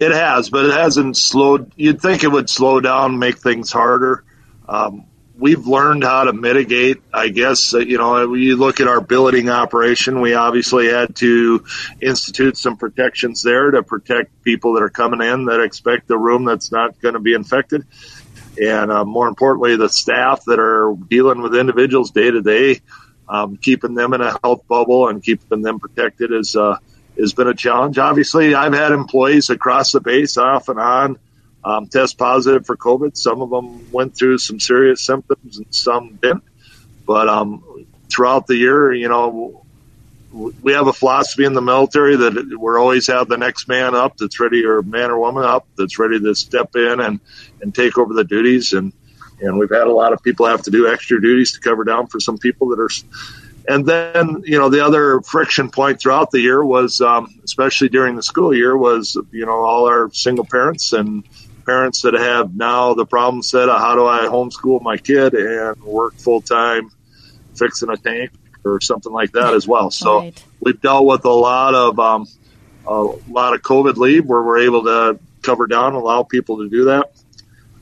It 0.02 0.12
has, 0.12 0.50
but 0.50 0.66
it 0.66 0.74
hasn't 0.74 1.16
slowed. 1.16 1.72
You'd 1.78 2.02
think 2.02 2.24
it 2.24 2.28
would 2.30 2.50
slow 2.50 2.82
down, 2.82 3.18
make 3.18 3.38
things 3.38 3.72
harder. 3.72 4.24
Um, 4.68 5.06
we've 5.40 5.66
learned 5.66 6.04
how 6.04 6.26
to 6.26 6.34
mitigate. 6.34 7.02
I 7.14 7.30
guess 7.30 7.74
you 7.74 7.98
know, 7.98 8.34
you 8.34 8.58
look 8.58 8.82
at 8.82 8.88
our 8.88 9.02
billeting 9.02 9.50
operation. 9.50 10.22
We 10.22 10.34
obviously 10.34 10.88
had 10.88 11.16
to 11.18 11.66
institute 12.02 12.58
some 12.58 12.78
protections 12.78 13.42
there 13.42 13.72
to 13.72 13.82
protect 13.84 14.44
people 14.44 14.74
that 14.74 14.84
are 14.84 14.90
coming 14.90 15.22
in 15.22 15.46
that 15.46 15.62
expect 15.62 16.12
a 16.12 16.18
room 16.18 16.46
that's 16.46 16.72
not 16.72 17.00
going 17.00 17.14
to 17.14 17.20
be 17.20 17.34
infected, 17.34 17.86
and 18.62 18.92
uh, 18.92 19.06
more 19.06 19.28
importantly, 19.28 19.78
the 19.78 19.90
staff 19.90 20.44
that 20.46 20.60
are 20.60 20.96
dealing 21.10 21.42
with 21.42 21.56
individuals 21.56 22.12
day 22.12 22.30
to 22.30 22.42
day, 22.42 22.82
um, 23.28 23.58
keeping 23.58 23.96
them 23.96 24.14
in 24.14 24.22
a 24.22 24.38
health 24.44 24.68
bubble 24.68 25.08
and 25.08 25.24
keeping 25.24 25.62
them 25.62 25.80
protected 25.80 26.32
is 26.34 26.56
uh, 26.56 26.78
has 27.18 27.34
been 27.34 27.48
a 27.48 27.56
challenge. 27.56 27.98
Obviously, 27.98 28.54
I've 28.54 28.74
had 28.74 28.92
employees 28.92 29.50
across 29.50 29.92
the 29.92 30.02
base 30.02 30.38
off 30.38 30.70
and 30.70 30.80
on 30.80 31.20
um, 31.64 31.88
test 31.88 32.18
positive 32.18 32.66
for 32.66 32.78
COVID. 32.78 33.18
Some 33.18 33.42
of 33.42 33.50
them 33.50 33.92
went 33.92 34.16
through 34.16 34.38
some 34.38 34.60
serious 34.60 35.02
symptoms 35.02 35.58
and 35.58 35.74
some 35.74 36.20
didn't. 36.22 36.44
But 37.06 37.28
um, 37.28 37.86
throughout 38.10 38.48
the 38.48 38.56
year, 38.56 38.94
you 38.94 39.10
know, 39.10 39.66
we 40.32 40.74
have 40.74 40.88
a 40.88 40.94
philosophy 40.94 41.44
in 41.44 41.54
the 41.54 41.62
military 41.62 42.16
that 42.16 42.56
we're 42.58 42.80
always 42.80 43.08
have 43.08 43.28
the 43.28 43.38
next 43.38 43.68
man 43.68 43.96
up 43.96 44.16
that's 44.18 44.40
ready, 44.40 44.64
or 44.64 44.84
man 44.84 45.10
or 45.10 45.20
woman 45.20 45.44
up 45.44 45.68
that's 45.76 45.98
ready 45.98 46.20
to 46.20 46.36
step 46.36 46.76
in 46.76 47.00
and, 47.00 47.20
and 47.62 47.74
take 47.74 47.98
over 47.98 48.14
the 48.14 48.24
duties. 48.24 48.74
And, 48.74 48.94
and 49.42 49.58
we've 49.58 49.72
had 49.72 49.88
a 49.88 49.92
lot 49.92 50.14
of 50.14 50.22
people 50.22 50.46
have 50.46 50.62
to 50.64 50.72
do 50.72 50.88
extra 50.88 51.20
duties 51.20 51.54
to 51.54 51.60
cover 51.60 51.84
down 51.84 52.08
for 52.08 52.20
some 52.20 52.38
people 52.38 52.70
that 52.70 52.80
are. 52.80 52.90
And 53.68 53.86
then, 53.86 54.44
you 54.46 54.58
know, 54.58 54.70
the 54.70 54.86
other 54.86 55.22
friction 55.22 55.70
point 55.70 56.00
throughout 56.00 56.32
the 56.32 56.40
year 56.40 56.64
was, 56.64 57.02
um, 57.02 57.40
especially 57.44 57.90
during 57.90 58.16
the 58.16 58.24
school 58.24 58.54
year, 58.56 58.76
was, 58.76 59.18
you 59.32 59.46
know, 59.46 59.64
all 59.64 59.88
our 59.88 60.12
single 60.12 60.46
parents 60.46 60.94
and 60.94 61.24
parents 61.70 62.02
that 62.02 62.16
have 62.16 62.56
now 62.56 62.96
the 62.96 63.06
problem 63.06 63.44
set 63.44 63.70
of 63.70 63.78
how 63.80 63.94
do 63.96 64.08
I 64.08 64.22
homeschool 64.22 64.82
my 64.82 64.98
kid 64.98 65.36
and 65.36 65.80
work 65.84 66.16
full 66.16 66.42
time 66.42 66.90
fixing 67.56 67.90
a 67.90 67.98
tank 67.98 68.32
or 68.66 68.82
something 68.82 69.14
like 69.14 69.34
that 69.34 69.54
as 69.54 69.68
well. 69.68 69.92
So 69.92 70.20
right. 70.20 70.44
we've 70.60 70.82
dealt 70.82 71.06
with 71.06 71.26
a 71.26 71.30
lot 71.30 71.76
of 71.76 72.00
um, 72.00 72.28
a 72.88 73.04
lot 73.30 73.54
of 73.54 73.62
COVID 73.62 73.98
leave 73.98 74.26
where 74.26 74.42
we're 74.42 74.62
able 74.62 74.84
to 74.86 75.20
cover 75.44 75.68
down, 75.68 75.94
allow 75.94 76.24
people 76.24 76.58
to 76.58 76.70
do 76.70 76.86
that. 76.86 77.12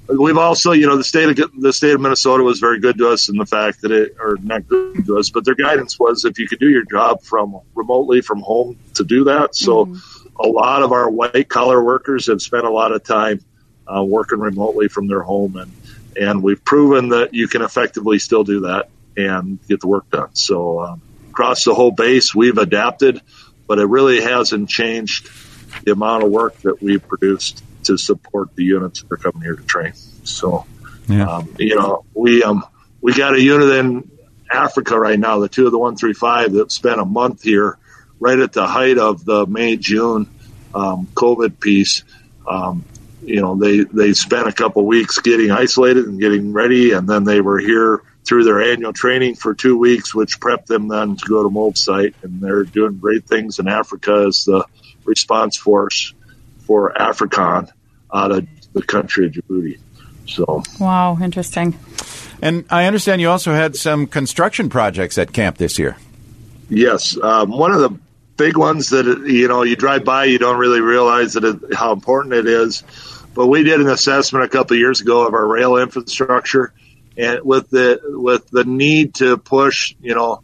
we've 0.10 0.38
also, 0.38 0.74
you 0.74 0.86
know, 0.86 0.98
the 0.98 1.04
state 1.06 1.40
of 1.40 1.52
the 1.58 1.72
state 1.72 1.94
of 1.94 2.02
Minnesota 2.02 2.44
was 2.44 2.60
very 2.60 2.82
good 2.82 2.98
to 2.98 3.08
us 3.08 3.30
in 3.30 3.38
the 3.38 3.46
fact 3.46 3.84
that 3.84 3.92
it, 3.92 4.18
or 4.20 4.38
not 4.42 4.68
good 4.68 5.06
to 5.06 5.18
us, 5.18 5.30
but 5.30 5.46
their 5.46 5.56
guidance 5.56 5.98
was 5.98 6.26
if 6.26 6.38
you 6.40 6.48
could 6.50 6.60
do 6.60 6.70
your 6.70 6.84
job 6.92 7.22
from 7.22 7.62
remotely 7.74 8.20
from 8.20 8.42
home 8.42 8.78
to 8.96 9.06
do 9.06 9.24
that. 9.24 9.56
So, 9.56 9.86
mm-hmm. 9.86 10.42
a 10.42 10.48
lot 10.48 10.84
of 10.84 10.92
our 10.92 11.10
white 11.10 11.48
collar 11.48 11.82
workers 11.82 12.28
have 12.28 12.42
spent 12.42 12.66
a 12.66 12.70
lot 12.70 12.92
of 12.92 13.02
time 13.06 13.40
uh, 13.88 14.04
working 14.04 14.40
remotely 14.40 14.88
from 14.88 15.08
their 15.08 15.22
home, 15.22 15.56
and 15.56 15.72
and 16.16 16.44
we've 16.44 16.64
proven 16.64 17.10
that 17.10 17.34
you 17.34 17.48
can 17.48 17.62
effectively 17.62 18.20
still 18.20 18.44
do 18.44 18.62
that 18.62 18.90
and 19.16 19.60
get 19.68 19.82
the 19.82 19.88
work 19.88 20.10
done. 20.10 20.34
So, 20.36 20.82
um, 20.82 21.02
across 21.30 21.64
the 21.64 21.74
whole 21.74 21.92
base, 21.92 22.34
we've 22.34 22.58
adapted, 22.58 23.22
but 23.68 23.80
it 23.80 23.86
really 23.86 24.22
hasn't 24.22 24.70
changed 24.70 25.30
the 25.84 25.92
amount 25.92 26.24
of 26.24 26.32
work 26.32 26.58
that 26.62 26.82
we've 26.82 27.06
produced 27.08 27.64
to 27.84 27.98
support 27.98 28.56
the 28.56 28.64
units 28.64 29.02
that 29.02 29.12
are 29.12 29.18
coming 29.18 29.42
here 29.42 29.56
to 29.56 29.64
train. 29.64 29.94
So, 30.24 30.66
yeah. 31.08 31.28
um, 31.28 31.56
you 31.58 31.76
know, 31.76 32.06
we 32.14 32.44
um, 32.44 32.64
we 33.02 33.14
got 33.14 33.34
a 33.34 33.42
unit 33.42 33.70
in 33.70 34.12
Africa 34.52 35.00
right 35.00 35.20
now, 35.20 35.40
the 35.40 35.50
two 35.50 35.66
of 35.66 35.72
the 35.72 35.78
one 35.78 35.96
three 35.96 36.14
five 36.14 36.54
that 36.54 36.72
spent 36.72 37.00
a 37.00 37.06
month 37.06 37.44
here, 37.44 37.78
right 38.20 38.40
at 38.40 38.54
the 38.54 38.68
height 38.68 38.98
of 38.98 39.26
the 39.26 39.46
May 39.46 39.78
June 39.78 40.30
um, 40.74 41.08
COVID 41.14 41.60
piece. 41.60 42.04
You 43.24 43.42
know, 43.42 43.56
they 43.56 43.80
they 43.80 44.14
spent 44.14 44.48
a 44.48 44.54
couple 44.54 44.86
weeks 44.86 45.20
getting 45.20 45.52
isolated 45.52 46.06
and 46.06 46.20
getting 46.20 46.54
ready, 46.54 46.92
and 46.92 47.10
then 47.10 47.24
they 47.24 47.42
were 47.42 47.60
here 47.60 48.02
through 48.26 48.44
their 48.44 48.62
annual 48.62 48.94
training 48.94 49.36
for 49.36 49.54
two 49.54 49.78
weeks, 49.78 50.14
which 50.14 50.40
prepped 50.40 50.66
them 50.66 50.88
then 50.88 51.16
to 51.16 51.26
go 51.26 51.44
to 51.44 51.50
mob 51.50 51.78
site, 51.78 52.14
and 52.22 52.42
they're 52.42 52.64
doing 52.64 52.98
great 52.98 53.26
things 53.26 53.60
in 53.60 53.68
Africa 53.68 54.26
as 54.28 54.46
the 54.46 54.66
response 55.06 55.58
force 55.58 56.14
for 56.60 56.94
AFRICOM 56.94 57.70
out 58.14 58.32
of 58.32 58.48
the 58.74 58.84
country 58.84 59.26
of 59.26 59.32
Djibouti. 59.32 59.80
So 60.28 60.64
wow, 60.80 61.18
interesting. 61.22 61.78
And 62.42 62.66
I 62.70 62.86
understand 62.86 63.22
you 63.22 63.30
also 63.30 63.54
had 63.54 63.76
some 63.76 64.06
construction 64.06 64.70
projects 64.70 65.18
at 65.18 65.34
camp 65.34 65.58
this 65.58 65.80
year. 65.80 65.98
Yes, 66.70 67.18
um, 67.22 67.50
one 67.50 67.72
of 67.72 67.80
the 67.80 67.98
big 68.38 68.56
ones 68.56 68.90
that 68.90 69.06
you 69.28 69.48
know 69.48 69.64
you 69.64 69.76
drive 69.76 70.06
by, 70.06 70.26
you 70.26 70.38
don't 70.38 70.60
really 70.60 70.82
realize 70.82 71.34
that 71.34 71.44
it, 71.44 71.74
how 71.74 71.92
important 71.92 72.34
it 72.34 72.48
is. 72.48 72.84
But 73.34 73.48
we 73.48 73.64
did 73.64 73.82
an 73.82 73.90
assessment 73.90 74.46
a 74.46 74.50
couple 74.50 74.76
of 74.76 74.80
years 74.80 75.02
ago 75.02 75.28
of 75.28 75.34
our 75.34 75.46
rail 75.46 75.78
infrastructure, 75.78 76.74
and 77.18 77.42
with 77.44 77.70
the 77.70 78.00
with 78.04 78.48
the 78.50 78.64
need 78.64 79.16
to 79.16 79.38
push, 79.38 79.96
you 80.02 80.16
know, 80.16 80.42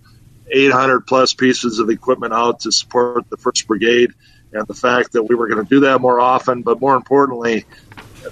800 0.52 1.08
plus 1.08 1.34
pieces 1.34 1.80
of 1.80 1.90
equipment 1.90 2.34
out 2.34 2.62
to 2.62 2.72
support 2.72 3.30
the 3.30 3.38
first 3.38 3.68
brigade 3.68 4.12
and 4.52 4.68
the 4.68 4.74
fact 4.74 5.14
that 5.14 5.24
we 5.24 5.36
were 5.36 5.48
going 5.48 5.64
to 5.64 5.70
do 5.70 5.82
that 5.82 6.00
more 6.00 6.20
often, 6.20 6.62
but 6.62 6.80
more 6.80 6.96
importantly, 6.96 7.66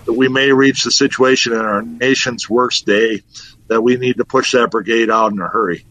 that 0.06 0.14
we 0.14 0.28
may 0.28 0.52
reach 0.52 0.84
the 0.84 0.92
situation 0.92 1.54
in 1.54 1.60
our 1.60 1.82
nation's 1.82 2.50
worst 2.50 2.86
day 2.86 3.24
that 3.68 3.82
we 3.82 3.98
need 3.98 4.18
to 4.18 4.26
push 4.26 4.52
that 4.52 4.70
brigade 4.70 5.10
out 5.10 5.32
in 5.32 5.40
a 5.40 5.48
hurry. 5.48 5.86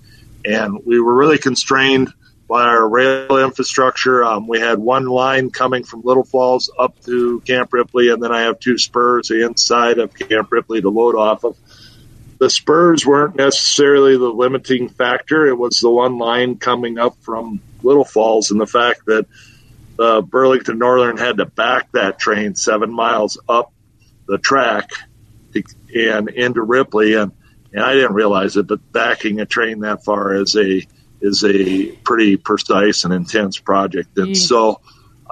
And 0.45 0.81
we 0.85 1.01
were 1.01 1.15
really 1.15 1.39
constrained 1.39 2.13
by 2.51 2.65
our 2.65 2.89
rail 2.89 3.37
infrastructure. 3.39 4.25
Um, 4.25 4.49
we 4.49 4.59
had 4.59 4.81
one 4.81 5.07
line 5.07 5.51
coming 5.51 5.85
from 5.85 6.03
Little 6.03 6.25
Falls 6.25 6.69
up 6.77 7.01
to 7.05 7.41
Camp 7.43 7.73
Ripley, 7.73 8.11
and 8.11 8.21
then 8.21 8.33
I 8.33 8.41
have 8.41 8.59
two 8.59 8.77
spurs 8.77 9.31
inside 9.31 10.01
of 10.01 10.13
Camp 10.13 10.51
Ripley 10.51 10.81
to 10.81 10.91
load 10.91 11.15
off 11.15 11.45
of. 11.45 11.57
The 12.39 12.51
spurs 12.51 13.07
weren't 13.07 13.37
necessarily 13.37 14.17
the 14.17 14.29
limiting 14.29 14.89
factor. 14.89 15.47
It 15.47 15.57
was 15.57 15.79
the 15.79 15.91
one 15.91 16.19
line 16.19 16.57
coming 16.57 16.99
up 16.99 17.17
from 17.21 17.61
Little 17.85 18.05
Falls 18.05 18.51
and 18.51 18.61
the 18.61 18.67
fact 18.67 19.07
that 19.07 19.27
uh, 20.01 20.21
Burlington 20.21 20.79
Northern 20.79 21.19
had 21.19 21.37
to 21.37 21.47
back 21.47 21.93
that 21.93 22.19
train 22.19 22.57
seven 22.57 22.93
miles 22.93 23.39
up 23.49 23.73
the 24.27 24.39
track 24.39 24.91
to, 25.53 25.63
and 25.95 26.29
into 26.29 26.63
Ripley, 26.63 27.15
and, 27.15 27.31
and 27.73 27.85
I 27.85 27.93
didn't 27.93 28.15
realize 28.15 28.57
it, 28.57 28.67
but 28.67 28.91
backing 28.91 29.39
a 29.39 29.47
train 29.47 29.81
that 29.81 30.03
far 30.03 30.35
is 30.35 30.57
a 30.57 30.85
is 31.21 31.45
a 31.45 31.93
pretty 31.93 32.37
precise 32.37 33.05
and 33.05 33.13
intense 33.13 33.59
project, 33.59 34.17
and 34.19 34.35
mm. 34.35 34.37
so. 34.37 34.81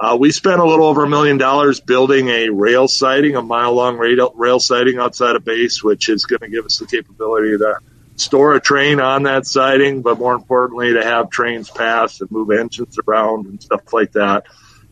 Uh, 0.01 0.15
we 0.15 0.31
spent 0.31 0.61
a 0.61 0.65
little 0.65 0.85
over 0.85 1.03
a 1.03 1.09
million 1.09 1.37
dollars 1.37 1.81
building 1.81 2.29
a 2.29 2.47
rail 2.47 2.87
siding, 2.87 3.35
a 3.35 3.41
mile 3.41 3.73
long 3.73 3.97
rail, 3.97 4.31
rail 4.33 4.57
siding 4.57 4.97
outside 4.97 5.35
of 5.35 5.43
base, 5.43 5.83
which 5.83 6.07
is 6.07 6.23
going 6.23 6.39
to 6.39 6.47
give 6.47 6.63
us 6.63 6.77
the 6.77 6.87
capability 6.87 7.57
to 7.57 7.79
store 8.19 8.55
a 8.55 8.59
train 8.59 8.99
on 8.99 9.23
that 9.23 9.45
siding, 9.45 10.01
but 10.01 10.19
more 10.19 10.33
importantly, 10.33 10.93
to 10.93 11.03
have 11.03 11.29
trains 11.29 11.69
pass 11.69 12.21
and 12.21 12.29
move 12.31 12.51
engines 12.51 12.97
around 13.07 13.45
and 13.47 13.61
stuff 13.61 13.93
like 13.93 14.11
that. 14.13 14.45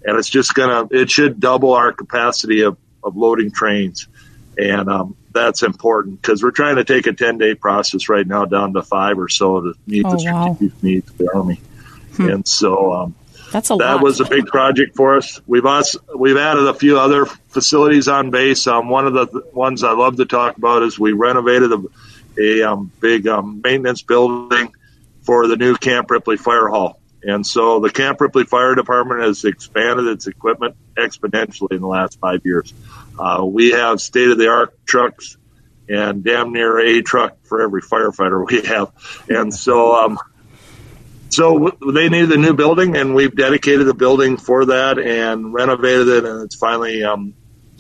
And 0.03 0.17
it's 0.17 0.29
just 0.29 0.53
going 0.53 0.89
to, 0.89 0.95
it 0.95 1.09
should 1.09 1.39
double 1.39 1.73
our 1.73 1.91
capacity 1.91 2.61
of, 2.61 2.77
of 3.03 3.17
loading 3.17 3.51
trains. 3.51 4.07
And 4.57 4.89
um, 4.89 5.15
that's 5.31 5.61
important 5.61 6.21
because 6.21 6.41
we're 6.41 6.51
trying 6.51 6.77
to 6.77 6.83
take 6.83 7.05
a 7.05 7.13
10 7.13 7.37
day 7.37 7.53
process 7.53 8.09
right 8.09 8.25
now 8.25 8.45
down 8.45 8.73
to 8.73 8.81
five 8.81 9.19
or 9.19 9.29
so 9.29 9.61
to 9.61 9.73
meet 9.85 10.05
oh, 10.05 10.11
the 10.11 10.19
strategic 10.19 10.73
wow. 10.73 10.79
needs 10.81 11.09
of 11.09 11.17
the 11.17 11.31
Army. 11.33 11.61
Hmm. 12.15 12.29
And 12.29 12.47
so, 12.47 12.93
um, 12.93 13.15
that's 13.51 13.69
a 13.69 13.75
that 13.75 13.95
lot. 13.95 14.03
was 14.03 14.19
a 14.19 14.25
big 14.25 14.47
project 14.47 14.95
for 14.95 15.15
us. 15.15 15.39
We've 15.47 15.65
also, 15.65 15.99
we've 16.15 16.37
added 16.37 16.67
a 16.67 16.73
few 16.73 16.99
other 16.99 17.25
facilities 17.25 18.07
on 18.07 18.29
base. 18.29 18.67
Um, 18.67 18.89
one 18.89 19.07
of 19.07 19.13
the 19.13 19.47
ones 19.53 19.83
I 19.83 19.93
love 19.93 20.17
to 20.17 20.25
talk 20.25 20.57
about 20.57 20.83
is 20.83 20.99
we 20.99 21.13
renovated 21.13 21.71
a, 21.71 21.83
a 22.39 22.63
um, 22.63 22.91
big 22.99 23.27
um, 23.27 23.61
maintenance 23.63 24.01
building 24.01 24.73
for 25.21 25.47
the 25.47 25.55
new 25.55 25.75
Camp 25.75 26.11
Ripley 26.11 26.37
Fire 26.37 26.67
Hall. 26.67 26.99
And 27.27 27.45
so 27.45 27.81
the 27.81 27.91
Camp 27.91 28.21
Ripley 28.21 28.45
Fire 28.45 28.73
Department 28.73 29.21
has 29.21 29.43
expanded 29.43 30.07
its 30.07 30.27
equipment 30.27 30.77
exponentially 30.95 31.73
in 31.73 31.81
the 31.81 31.87
last 31.87 32.17
five 32.21 32.45
years. 32.45 32.73
Uh, 33.19 33.45
we 33.45 33.71
have 33.71 33.99
state 33.99 34.29
of 34.29 34.37
the 34.37 34.47
art 34.47 34.73
trucks 34.85 35.37
and 35.89 36.23
damn 36.23 36.53
near 36.53 36.79
a 36.79 37.01
truck 37.01 37.37
for 37.43 37.61
every 37.61 37.81
firefighter 37.81 38.47
we 38.49 38.65
have. 38.65 38.93
And 39.27 39.53
so, 39.53 39.93
um, 39.93 40.19
so 41.27 41.77
they 41.93 42.07
needed 42.07 42.31
a 42.31 42.37
new 42.37 42.53
building, 42.53 42.95
and 42.95 43.13
we've 43.13 43.35
dedicated 43.35 43.89
a 43.89 43.93
building 43.93 44.37
for 44.37 44.67
that 44.67 44.97
and 44.97 45.53
renovated 45.53 46.07
it, 46.07 46.25
and 46.25 46.43
it's 46.43 46.55
finally 46.55 47.03
um, 47.03 47.33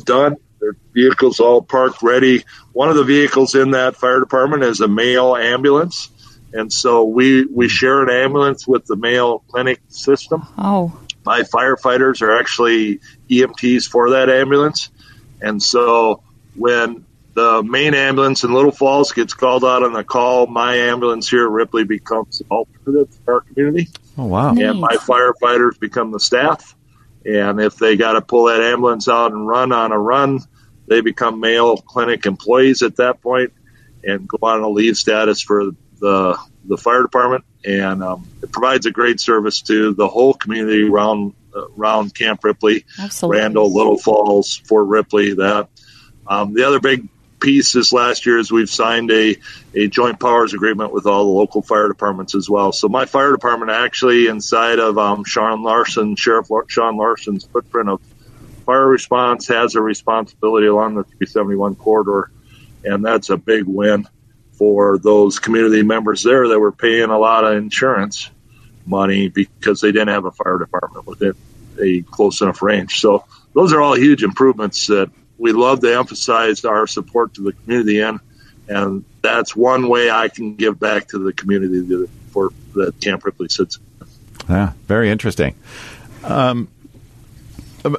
done. 0.03 0.35
Their 0.59 0.75
vehicles 0.91 1.39
all 1.39 1.61
parked 1.61 2.01
ready. 2.01 2.43
One 2.73 2.89
of 2.89 2.97
the 2.97 3.05
vehicles 3.05 3.55
in 3.55 3.71
that 3.71 3.95
fire 3.95 4.19
department 4.19 4.63
is 4.63 4.81
a 4.81 4.89
Mayo 4.89 5.37
ambulance. 5.37 6.09
And 6.53 6.71
so 6.71 7.03
we, 7.03 7.45
we 7.45 7.67
share 7.67 8.03
an 8.03 8.09
ambulance 8.09 8.67
with 8.67 8.85
the 8.85 8.95
Mayo 8.95 9.39
Clinic 9.49 9.81
system. 9.89 10.47
Oh. 10.57 10.97
My 11.25 11.41
firefighters 11.41 12.21
are 12.21 12.39
actually 12.39 12.99
EMTs 13.29 13.87
for 13.89 14.11
that 14.11 14.29
ambulance. 14.29 14.89
And 15.41 15.61
so 15.61 16.23
when 16.55 17.05
the 17.33 17.61
main 17.63 17.93
ambulance 17.93 18.43
in 18.43 18.53
Little 18.53 18.71
Falls 18.71 19.11
gets 19.11 19.33
called 19.33 19.63
out 19.63 19.83
on 19.83 19.93
the 19.93 20.03
call, 20.03 20.47
my 20.47 20.75
ambulance 20.75 21.29
here 21.29 21.45
at 21.45 21.51
Ripley 21.51 21.83
becomes 21.83 22.41
alternative 22.49 23.13
for 23.25 23.35
our 23.35 23.41
community. 23.41 23.89
Oh, 24.17 24.25
wow. 24.25 24.55
And 24.55 24.79
my 24.79 24.95
firefighters 24.95 25.79
become 25.79 26.11
the 26.11 26.19
staff. 26.19 26.75
And 27.25 27.59
if 27.59 27.75
they 27.75 27.97
got 27.97 28.13
to 28.13 28.21
pull 28.21 28.45
that 28.45 28.61
ambulance 28.61 29.07
out 29.07 29.33
and 29.33 29.47
run 29.47 29.71
on 29.71 29.91
a 29.91 29.99
run, 29.99 30.39
they 30.87 31.01
become 31.01 31.39
Mayo 31.41 31.75
Clinic 31.75 32.25
employees 32.25 32.81
at 32.81 32.95
that 32.95 33.21
point 33.21 33.51
and 34.03 34.27
go 34.27 34.39
on 34.41 34.61
a 34.61 34.69
leave 34.69 34.97
status 34.97 35.41
for 35.41 35.71
the 35.99 36.37
the 36.65 36.77
fire 36.77 37.01
department. 37.01 37.45
And 37.65 38.03
um, 38.03 38.27
it 38.41 38.51
provides 38.51 38.85
a 38.85 38.91
great 38.91 39.19
service 39.19 39.61
to 39.63 39.93
the 39.93 40.07
whole 40.07 40.33
community 40.33 40.83
around 40.83 41.33
uh, 41.55 41.67
around 41.77 42.13
Camp 42.13 42.43
Ripley, 42.43 42.85
Absolutely. 42.99 43.39
Randall, 43.39 43.73
Little 43.73 43.97
Falls, 43.97 44.55
Fort 44.55 44.87
Ripley. 44.87 45.33
That 45.33 45.69
um, 46.27 46.53
the 46.53 46.67
other 46.67 46.79
big 46.79 47.07
piece 47.39 47.73
this 47.73 47.93
last 47.93 48.25
year 48.25 48.39
is 48.39 48.51
we've 48.51 48.69
signed 48.69 49.11
a, 49.11 49.37
a 49.75 49.87
joint 49.87 50.19
powers 50.19 50.53
agreement 50.53 50.91
with 50.91 51.05
all 51.05 51.25
the 51.25 51.31
local 51.31 51.61
fire 51.61 51.87
departments 51.87 52.35
as 52.35 52.49
well. 52.49 52.71
So 52.71 52.89
my 52.89 53.05
fire 53.05 53.31
department 53.31 53.71
actually 53.71 54.27
inside 54.27 54.79
of 54.79 54.97
um, 54.97 55.23
Shawn 55.23 55.63
Larsen, 55.63 56.15
Sheriff 56.15 56.47
Shawn 56.67 56.97
Larsen's 56.97 57.45
footprint 57.45 57.89
of 57.89 58.01
fire 58.65 58.87
response 58.87 59.47
has 59.47 59.75
a 59.75 59.81
responsibility 59.81 60.67
along 60.67 60.95
the 60.95 61.03
371 61.03 61.75
corridor, 61.75 62.31
and 62.83 63.03
that's 63.05 63.29
a 63.29 63.37
big 63.37 63.65
win 63.65 64.07
for 64.57 64.97
those 64.97 65.39
community 65.39 65.83
members 65.83 66.23
there 66.23 66.47
that 66.47 66.59
were 66.59 66.71
paying 66.71 67.09
a 67.09 67.17
lot 67.17 67.43
of 67.43 67.57
insurance 67.57 68.29
money 68.85 69.29
because 69.29 69.81
they 69.81 69.91
didn't 69.91 70.07
have 70.09 70.25
a 70.25 70.31
fire 70.31 70.57
department 70.57 71.05
within 71.05 71.33
a 71.81 72.01
close 72.03 72.41
enough 72.41 72.61
range. 72.61 72.99
So 72.99 73.25
those 73.53 73.73
are 73.73 73.81
all 73.81 73.95
huge 73.95 74.23
improvements 74.23 74.87
that 74.87 75.11
we 75.37 75.51
love 75.51 75.81
to 75.81 75.95
emphasize 75.95 76.65
our 76.65 76.87
support 76.87 77.35
to 77.35 77.43
the 77.43 77.53
community 77.53 77.99
in, 77.99 78.19
and 78.67 79.05
that's 79.21 79.55
one 79.55 79.87
way 79.87 80.09
I 80.09 80.29
can 80.29 80.55
give 80.55 80.79
back 80.79 81.09
to 81.09 81.19
the 81.19 81.33
community 81.33 82.07
for 82.31 82.51
that 82.73 82.99
Camp 82.99 83.23
Ripley 83.25 83.49
sits. 83.49 83.79
Yeah, 84.49 84.73
very 84.87 85.11
interesting. 85.11 85.55
Um, 86.23 86.69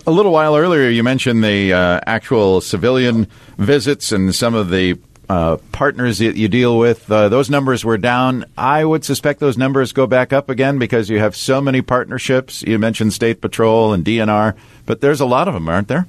a 0.07 0.11
little 0.11 0.33
while 0.33 0.57
earlier, 0.57 0.89
you 0.91 1.03
mentioned 1.03 1.43
the 1.43 1.73
uh, 1.73 2.01
actual 2.05 2.61
civilian 2.61 3.27
visits 3.57 4.13
and 4.13 4.35
some 4.35 4.55
of 4.55 4.71
the 4.71 4.99
uh, 5.29 5.59
partners 5.73 6.19
that 6.19 6.37
you 6.37 6.49
deal 6.49 6.79
with. 6.79 7.11
Uh, 7.11 7.29
those 7.29 7.51
numbers 7.51 7.85
were 7.85 7.99
down. 7.99 8.45
I 8.57 8.85
would 8.85 9.05
suspect 9.05 9.41
those 9.41 9.59
numbers 9.59 9.93
go 9.93 10.07
back 10.07 10.33
up 10.33 10.49
again 10.49 10.79
because 10.79 11.11
you 11.11 11.19
have 11.19 11.37
so 11.37 11.61
many 11.61 11.83
partnerships. 11.83 12.63
You 12.63 12.79
mentioned 12.79 13.13
State 13.13 13.41
Patrol 13.41 13.93
and 13.93 14.05
DNR, 14.05 14.57
but 14.87 15.01
there's 15.01 15.21
a 15.21 15.27
lot 15.27 15.49
of 15.49 15.55
them, 15.55 15.69
aren't 15.69 15.89
there? 15.89 16.07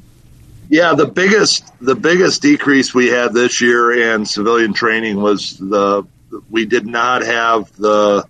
Yeah, 0.70 0.94
the 0.94 1.08
biggest 1.08 1.66
the 1.82 1.96
biggest 1.96 2.44
decrease 2.44 2.94
we 2.94 3.08
had 3.08 3.34
this 3.34 3.60
year 3.60 4.14
in 4.14 4.26
civilian 4.26 4.74
training 4.74 5.20
was 5.20 5.58
the 5.58 6.04
we 6.50 6.66
did 6.66 6.86
not 6.86 7.24
have 7.24 7.76
the 7.76 8.28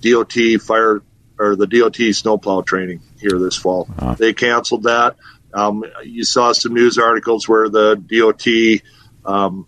DOT 0.00 0.32
fire 0.62 1.02
or 1.38 1.56
the 1.56 1.66
DOT 1.66 1.96
snowplow 2.14 2.62
training 2.62 3.00
here 3.20 3.38
this 3.38 3.56
fall. 3.56 3.86
Uh-huh. 3.98 4.14
They 4.14 4.32
canceled 4.32 4.84
that. 4.84 5.16
Um, 5.52 5.84
you 6.02 6.24
saw 6.24 6.52
some 6.52 6.72
news 6.72 6.96
articles 6.96 7.46
where 7.46 7.68
the 7.68 7.96
DOT 7.96 9.30
um, 9.30 9.66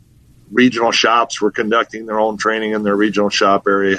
regional 0.50 0.92
shops 0.92 1.40
were 1.40 1.50
conducting 1.50 2.06
their 2.06 2.20
own 2.20 2.36
training 2.36 2.72
in 2.72 2.82
their 2.82 2.96
regional 2.96 3.30
shop 3.30 3.66
area. 3.66 3.98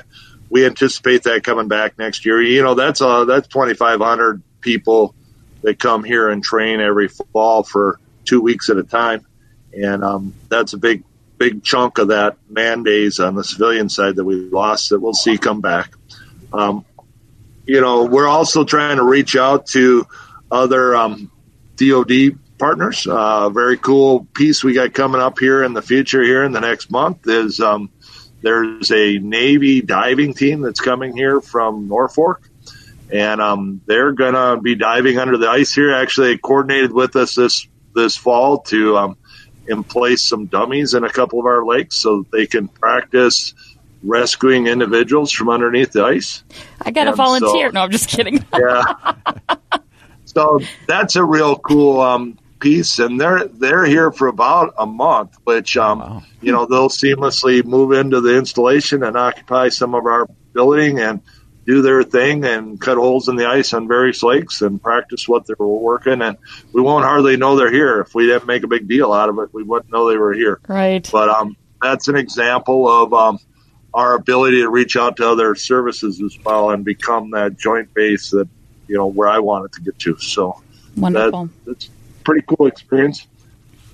We 0.50 0.66
anticipate 0.66 1.24
that 1.24 1.44
coming 1.44 1.68
back 1.68 1.98
next 1.98 2.26
year. 2.26 2.42
You 2.42 2.64
know, 2.64 2.74
that's 2.74 3.02
uh, 3.02 3.26
that's 3.26 3.48
2,500 3.48 4.42
people 4.62 5.14
that 5.62 5.80
come 5.80 6.04
here 6.04 6.30
and 6.30 6.44
train 6.44 6.80
every 6.80 7.10
fall 7.10 7.64
for 7.64 8.00
two 8.24 8.42
weeks 8.42 8.70
at 8.70 8.78
a 8.78 8.84
time, 8.84 9.26
and 9.74 10.04
um, 10.04 10.34
that's 10.50 10.74
a 10.74 10.78
big 10.78 11.04
big 11.38 11.64
chunk 11.64 11.98
of 11.98 12.08
that 12.08 12.38
man 12.50 12.84
days 12.84 13.20
on 13.20 13.36
the 13.36 13.44
civilian 13.44 13.90
side 13.90 14.16
that 14.16 14.24
we 14.24 14.36
lost 14.36 14.90
that 14.90 15.00
we'll 15.00 15.14
see 15.14 15.38
come 15.38 15.62
back. 15.62 15.92
Um, 16.54 16.86
you 17.66 17.82
know, 17.82 18.06
we're 18.06 18.28
also 18.28 18.64
trying 18.64 18.98
to 18.98 19.04
reach 19.04 19.36
out 19.36 19.68
to 19.68 20.08
other 20.50 20.96
um, 20.96 21.30
DoD 21.76 22.40
partners. 22.58 23.06
Uh, 23.08 23.50
very 23.50 23.78
cool 23.78 24.28
piece 24.34 24.64
we 24.64 24.74
got 24.74 24.94
coming 24.94 25.22
up 25.22 25.40
here 25.40 25.64
in 25.64 25.74
the 25.74 25.82
future 25.82 26.24
here 26.24 26.44
in 26.44 26.52
the 26.52 26.60
next 26.60 26.92
month 26.92 27.28
is 27.28 27.60
um, 27.60 27.90
there's 28.42 28.92
a 28.92 29.20
Navy 29.20 29.82
diving 29.82 30.34
team 30.34 30.62
that's 30.62 30.80
coming 30.80 31.16
here 31.16 31.42
from 31.42 31.88
Norfolk. 31.88 32.50
And 33.12 33.40
um, 33.40 33.82
they're 33.86 34.12
going 34.12 34.34
to 34.34 34.62
be 34.62 34.76
diving 34.76 35.18
under 35.18 35.38
the 35.38 35.50
ice 35.50 35.74
here. 35.74 35.94
Actually, 35.94 36.34
they 36.34 36.38
coordinated 36.38 36.92
with 36.92 37.16
us 37.16 37.36
this 37.36 37.68
this 37.96 38.18
fall 38.18 38.60
to 38.60 38.98
um, 38.98 39.18
in 39.68 39.84
place 39.84 40.22
some 40.22 40.46
dummies 40.46 40.94
in 40.94 41.04
a 41.04 41.10
couple 41.10 41.40
of 41.40 41.46
our 41.46 41.66
lakes 41.66 41.96
so 41.96 42.18
that 42.18 42.32
they 42.32 42.46
can 42.46 42.68
practice 42.68 43.54
rescuing 44.04 44.68
individuals 44.68 45.32
from 45.32 45.50
underneath 45.50 45.94
the 45.94 46.04
ice. 46.04 46.44
I 46.82 46.92
got 46.92 47.06
to 47.06 47.14
volunteer. 47.14 47.70
So, 47.70 47.74
no, 47.74 47.82
I'm 47.82 47.92
just 47.92 48.10
kidding. 48.10 48.46
yeah. 48.54 49.14
So 50.26 50.60
that's 50.88 51.16
a 51.16 51.24
real 51.24 51.58
cool 51.58 52.00
um, 52.00 52.38
piece, 52.60 53.00
and 53.00 53.20
they're 53.20 53.48
they're 53.48 53.86
here 53.86 54.12
for 54.12 54.28
about 54.28 54.74
a 54.78 54.86
month, 54.86 55.38
which 55.44 55.78
um, 55.78 56.00
wow. 56.00 56.24
you 56.42 56.52
know 56.52 56.66
they'll 56.66 56.90
seamlessly 56.90 57.64
move 57.64 57.92
into 57.92 58.22
the 58.22 58.38
installation 58.38 59.04
and 59.04 59.18
occupy 59.18 59.70
some 59.70 59.96
of 59.96 60.06
our 60.06 60.28
building 60.54 61.00
and 61.00 61.22
do 61.66 61.82
their 61.82 62.02
thing 62.02 62.46
and 62.46 62.80
cut 62.80 62.98
holes 62.98 63.28
in 63.28 63.36
the 63.36 63.46
ice 63.46 63.74
on 63.74 63.90
various 63.90 64.24
lakes 64.24 64.62
and 64.62 64.82
practice 64.82 65.28
what 65.28 65.46
they 65.46 65.54
were 65.60 65.68
working. 65.68 66.22
And 66.22 66.38
we 66.72 66.82
won't 66.82 67.04
hardly 67.04 67.36
know 67.36 67.58
they're 67.58 67.72
here 67.72 68.00
if 68.00 68.16
we 68.16 68.26
didn't 68.26 68.48
make 68.48 68.64
a 68.64 68.68
big 68.68 68.88
deal 68.88 69.12
out 69.12 69.28
of 69.28 69.38
it. 69.40 69.54
We 69.54 69.64
wouldn't 69.64 69.92
know 69.92 70.10
they 70.10 70.18
were 70.18 70.34
here. 70.34 70.62
Right. 70.66 71.08
But 71.12 71.28
um, 71.28 71.58
that's 71.82 72.08
an 72.08 72.16
example 72.16 72.88
of 72.88 73.14
um, 73.14 73.40
our 73.94 74.14
ability 74.14 74.62
to 74.62 74.70
reach 74.70 74.96
out 74.96 75.18
to 75.18 75.30
other 75.30 75.56
services 75.56 76.22
as 76.22 76.38
well 76.46 76.70
and 76.70 76.86
become 76.86 77.32
that 77.32 77.58
joint 77.58 77.94
base 77.94 78.32
that 78.32 78.48
you 78.88 78.96
know 78.96 79.08
where 79.08 79.28
I 79.28 79.40
wanted 79.40 79.74
to 79.74 79.82
get 79.82 80.00
to. 80.00 80.18
So 80.20 80.62
wonderful. 80.96 81.48
That, 81.48 81.66
that's 81.66 81.90
pretty 82.28 82.46
cool 82.46 82.68
experience. 82.68 83.26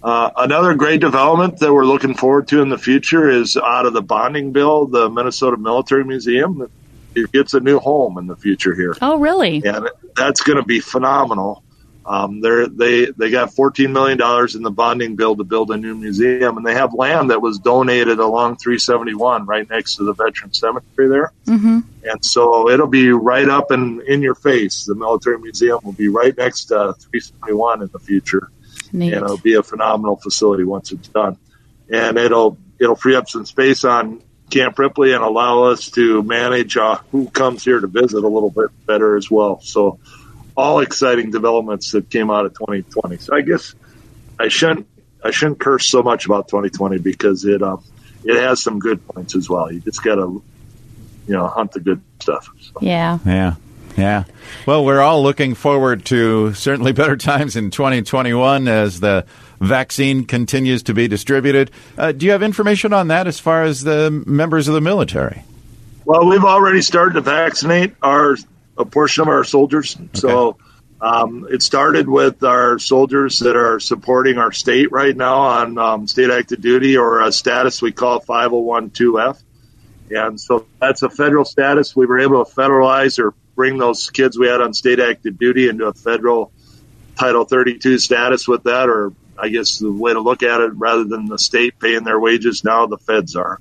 Uh, 0.02 0.32
another 0.36 0.74
great 0.74 1.00
development 1.00 1.60
that 1.60 1.72
we're 1.72 1.86
looking 1.86 2.16
forward 2.16 2.48
to 2.48 2.64
in 2.64 2.70
the 2.70 2.80
future 2.80 3.30
is 3.30 3.56
out 3.56 3.86
of 3.86 3.94
the 3.94 4.02
bonding 4.02 4.52
bill, 4.52 4.88
the 4.88 5.08
Minnesota 5.08 5.56
Military 5.56 6.04
Museum 6.04 6.68
it 7.16 7.32
gets 7.32 7.54
a 7.54 7.60
new 7.60 7.80
home 7.80 8.18
in 8.18 8.26
the 8.26 8.36
future 8.36 8.74
here. 8.74 8.96
Oh, 9.02 9.18
really? 9.18 9.62
And 9.64 9.88
that's 10.16 10.42
going 10.42 10.58
to 10.58 10.66
be 10.66 10.80
phenomenal. 10.80 11.63
Um, 12.06 12.42
they 12.42 13.06
they 13.06 13.30
got 13.30 13.54
fourteen 13.54 13.94
million 13.94 14.18
dollars 14.18 14.56
in 14.56 14.62
the 14.62 14.72
bonding 14.72 15.16
bill 15.16 15.36
to 15.38 15.44
build 15.44 15.72
a 15.72 15.78
new 15.78 15.96
museum, 15.96 16.58
and 16.58 16.66
they 16.66 16.74
have 16.74 16.94
land 16.94 17.30
that 17.30 17.42
was 17.42 17.60
donated 17.60 18.20
along 18.20 18.58
371, 18.58 19.46
right 19.46 19.70
next 19.70 19.96
to 19.96 20.04
the 20.04 20.14
veteran 20.14 20.54
cemetery 20.54 21.08
there. 21.08 21.32
Mm-hmm. 21.46 21.80
And 22.04 22.26
so 22.26 22.70
it'll 22.70 22.88
be 22.88 23.10
right 23.10 23.48
up 23.48 23.72
and 23.72 24.02
in, 24.02 24.22
your 24.22 24.36
face. 24.36 24.84
The 24.86 24.96
military 24.96 25.40
museum 25.40 25.80
will 25.84 25.94
be 25.94 26.10
right 26.10 26.36
next 26.36 26.66
to 26.66 26.94
371 27.00 27.84
in 27.84 27.90
the 27.94 28.00
future, 28.00 28.50
Neat. 28.92 29.14
and 29.14 29.24
it'll 29.24 29.38
be 29.38 29.54
a 29.54 29.64
phenomenal 29.64 30.18
facility 30.18 30.66
once 30.66 30.92
it's 30.92 31.08
done. 31.08 31.38
And 31.90 32.18
it'll 32.18 32.58
it'll 32.80 32.96
free 32.96 33.16
up 33.16 33.30
some 33.30 33.46
space 33.46 33.86
on 33.86 34.22
Camp 34.50 34.78
Ripley 34.78 35.14
and 35.14 35.24
allow 35.24 35.64
us 35.64 35.90
to 35.92 36.22
manage 36.22 36.78
uh, 36.78 36.98
who 37.12 37.30
comes 37.30 37.64
here 37.64 37.80
to 37.80 37.88
visit 37.88 38.24
a 38.24 38.28
little 38.28 38.52
bit 38.52 38.70
better 38.86 39.16
as 39.16 39.30
well. 39.32 39.60
So, 39.62 40.00
all 40.56 40.80
exciting 40.80 41.32
developments 41.32 41.92
that 41.92 42.10
came 42.10 42.30
out 42.30 42.46
of 42.46 42.54
2020. 42.54 43.18
So, 43.18 43.36
I 43.36 43.42
guess 43.42 43.76
I 44.40 44.48
shouldn't 44.48 44.88
I 45.24 45.32
shouldn't 45.32 45.60
curse 45.60 45.90
so 45.90 46.04
much 46.04 46.26
about 46.26 46.48
2020 46.50 46.98
because 47.00 47.46
it 47.46 47.62
um, 47.62 47.84
it 48.24 48.40
has 48.40 48.62
some 48.62 48.80
good 48.80 49.06
points 49.08 49.36
as 49.36 49.50
well. 49.50 49.72
You 49.72 49.80
just 49.80 50.04
got 50.04 50.16
to 50.16 50.44
you 51.28 51.34
know 51.34 51.48
hunt 51.48 51.72
the 51.72 51.80
good 51.80 52.02
stuff. 52.20 52.50
So. 52.60 52.74
Yeah. 52.82 53.20
Yeah. 53.26 53.56
Yeah. 53.96 54.24
Well, 54.66 54.84
we're 54.84 55.02
all 55.02 55.22
looking 55.22 55.54
forward 55.54 56.06
to 56.06 56.54
certainly 56.54 56.94
better 56.94 57.16
times 57.18 57.56
in 57.56 57.70
2021 57.70 58.68
as 58.68 59.00
the 59.00 59.26
vaccine 59.60 60.26
continues 60.26 60.84
to 60.84 60.94
be 60.94 61.08
distributed. 61.08 61.72
Uh, 61.98 62.12
do 62.12 62.26
you 62.26 62.32
have 62.32 62.44
information 62.44 62.92
on 62.92 63.10
that 63.10 63.28
as 63.28 63.40
far 63.40 63.64
as 63.64 63.84
the 63.84 64.10
members 64.26 64.68
of 64.68 64.74
the 64.74 64.82
military? 64.82 65.44
Well, 66.06 66.28
we've 66.28 66.44
already 66.44 66.82
started 66.82 67.14
to 67.14 67.22
vaccinate 67.22 67.94
our 68.02 68.36
a 68.78 68.86
portion 68.86 69.24
of 69.24 69.28
our 69.28 69.44
soldiers. 69.44 69.96
Okay. 69.96 70.08
So 70.14 70.58
um, 71.02 71.48
it 71.50 71.62
started 71.62 72.08
with 72.08 72.44
our 72.44 72.80
soldiers 72.80 73.40
that 73.40 73.56
are 73.56 73.80
supporting 73.80 74.38
our 74.38 74.52
state 74.52 74.92
right 74.92 75.16
now 75.16 75.40
on 75.40 75.78
um, 75.78 76.08
state 76.08 76.30
active 76.30 76.62
duty 76.62 76.98
or 76.98 77.22
a 77.22 77.32
status 77.32 77.82
we 77.82 77.92
call 77.92 78.22
501-2F. 78.22 79.42
And 80.12 80.40
so 80.40 80.66
that's 80.80 81.02
a 81.02 81.10
federal 81.10 81.46
status. 81.46 81.96
We 81.96 82.06
were 82.06 82.20
able 82.20 82.44
to 82.44 82.52
federalize 82.52 83.20
or 83.20 83.34
bring 83.56 83.78
those 83.78 84.10
kids 84.10 84.38
we 84.38 84.48
had 84.48 84.62
on 84.62 84.74
state 84.74 85.00
active 85.00 85.38
duty 85.38 85.68
into 85.68 85.86
a 85.86 85.94
federal 85.94 86.52
Title 87.18 87.46
32 87.46 88.00
status 88.00 88.48
with 88.48 88.64
that, 88.64 88.90
or 88.90 89.14
I 89.38 89.50
guess 89.50 89.78
the 89.78 89.92
way 89.92 90.14
to 90.14 90.20
look 90.20 90.42
at 90.42 90.62
it, 90.62 90.74
rather 90.76 91.04
than 91.04 91.28
the 91.28 91.38
state 91.38 91.80
paying 91.80 92.04
their 92.04 92.20
wages, 92.20 92.64
now 92.64 92.88
the 92.88 92.98
feds 92.98 93.36
are. 93.36 93.60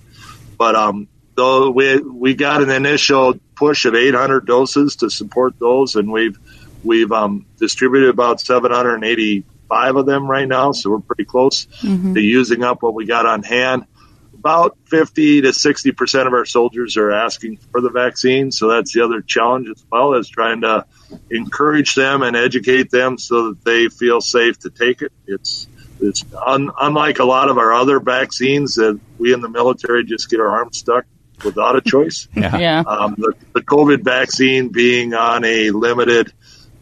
But 0.57 0.75
um, 0.75 1.09
though 1.35 1.71
we 1.71 1.99
we 1.99 2.35
got 2.35 2.63
an 2.63 2.71
initial 2.71 3.35
push 3.55 3.85
of 3.85 3.95
800 3.95 4.47
doses 4.47 4.97
to 4.97 5.11
support 5.11 5.59
those, 5.59 5.97
and 5.97 6.11
we've 6.11 6.39
we've 6.83 7.13
um, 7.13 7.47
distributed 7.59 8.11
about 8.11 8.41
785 8.41 9.97
of 9.97 10.07
them 10.07 10.29
right 10.29 10.49
now, 10.49 10.73
so 10.73 10.91
we're 10.91 11.01
pretty 11.01 11.25
close 11.25 11.67
mm-hmm. 11.67 12.15
to 12.15 12.21
using 12.21 12.63
up 12.63 12.83
what 12.83 12.95
we 12.95 13.07
got 13.07 13.27
on 13.27 13.43
hand. 13.43 13.87
About 14.35 14.77
50 14.87 15.43
to 15.43 15.53
60 15.53 15.93
percent 15.93 16.27
of 16.27 16.33
our 16.33 16.45
soldiers 16.45 16.97
are 16.97 17.13
asking 17.13 17.59
for 17.71 17.81
the 17.81 17.91
vaccine, 17.91 18.51
so 18.51 18.69
that's 18.69 18.93
the 18.93 19.05
other 19.05 19.21
challenge 19.21 19.69
as 19.69 19.85
well 19.91 20.15
as 20.15 20.29
trying 20.29 20.63
to 20.63 20.85
encourage 21.31 21.95
them 21.95 22.23
and 22.23 22.37
educate 22.37 22.91
them 22.91 23.19
so 23.19 23.51
that 23.51 23.65
they 23.65 23.89
feel 23.89 24.21
safe 24.21 24.59
to 24.61 24.71
take 24.71 25.03
it. 25.03 25.13
It's 25.27 25.69
it's 26.01 26.25
un, 26.35 26.71
unlike 26.81 27.21
a 27.21 27.25
lot 27.25 27.49
of 27.49 27.59
our 27.59 27.73
other 27.73 28.01
vaccines 28.01 28.75
that 28.75 28.99
we 29.19 29.33
in 29.33 29.41
the 29.41 29.49
military 29.49 30.05
just 30.05 30.29
get 30.29 30.41
our 30.41 30.49
arms 30.49 30.79
stuck 30.79 31.05
without 31.45 31.77
a 31.77 31.81
choice. 31.81 32.29
yeah. 32.37 32.57
yeah. 32.57 32.81
Um, 32.81 33.15
the, 33.19 33.35
the, 33.53 33.63
COVID 33.63 34.03
vaccine 34.03 34.69
being 34.69 35.15
on 35.15 35.45
a 35.45 35.71
limited 35.71 36.33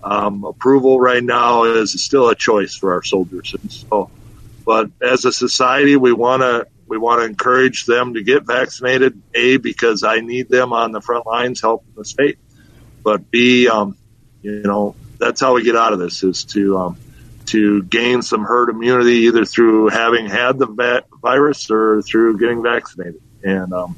um, 0.03 0.44
approval 0.44 1.01
right 1.01 1.23
now 1.23 1.64
is 1.64 1.92
still 2.05 2.29
a 2.29 2.35
choice 2.35 2.75
for 2.75 2.94
our 2.94 3.03
soldiers. 3.03 3.55
And 3.61 3.73
so, 3.73 4.11
but 4.64 4.90
as 5.03 5.25
a 5.25 5.33
society, 5.33 5.96
we 5.96 6.12
want 6.12 6.42
to 6.42 6.66
we 6.87 6.99
want 6.99 7.20
to 7.20 7.27
encourage 7.27 7.87
them 7.87 8.14
to 8.14 8.23
get 8.23 8.44
vaccinated. 8.44 9.20
A 9.35 9.59
because 9.59 10.03
I 10.03 10.20
need 10.20 10.49
them 10.49 10.73
on 10.73 10.92
the 10.92 11.01
front 11.01 11.27
lines 11.27 11.61
helping 11.61 11.94
the 11.96 12.05
state, 12.05 12.38
but 13.03 13.31
B, 13.31 13.68
um, 13.68 13.96
you 14.42 14.62
know, 14.62 14.96
that's 15.18 15.40
how 15.40 15.55
we 15.55 15.62
get 15.62 15.77
out 15.77 15.92
of 15.92 15.99
this 15.99 16.23
is 16.23 16.44
to 16.46 16.79
um, 16.79 16.96
to 17.46 17.83
gain 17.83 18.23
some 18.23 18.44
herd 18.44 18.70
immunity 18.70 19.27
either 19.27 19.44
through 19.44 19.88
having 19.88 20.27
had 20.27 20.59
the 20.59 20.66
va- 20.66 21.05
virus 21.20 21.70
or 21.70 22.01
through 22.03 22.38
getting 22.38 22.62
vaccinated. 22.62 23.20
And 23.42 23.73
um, 23.73 23.96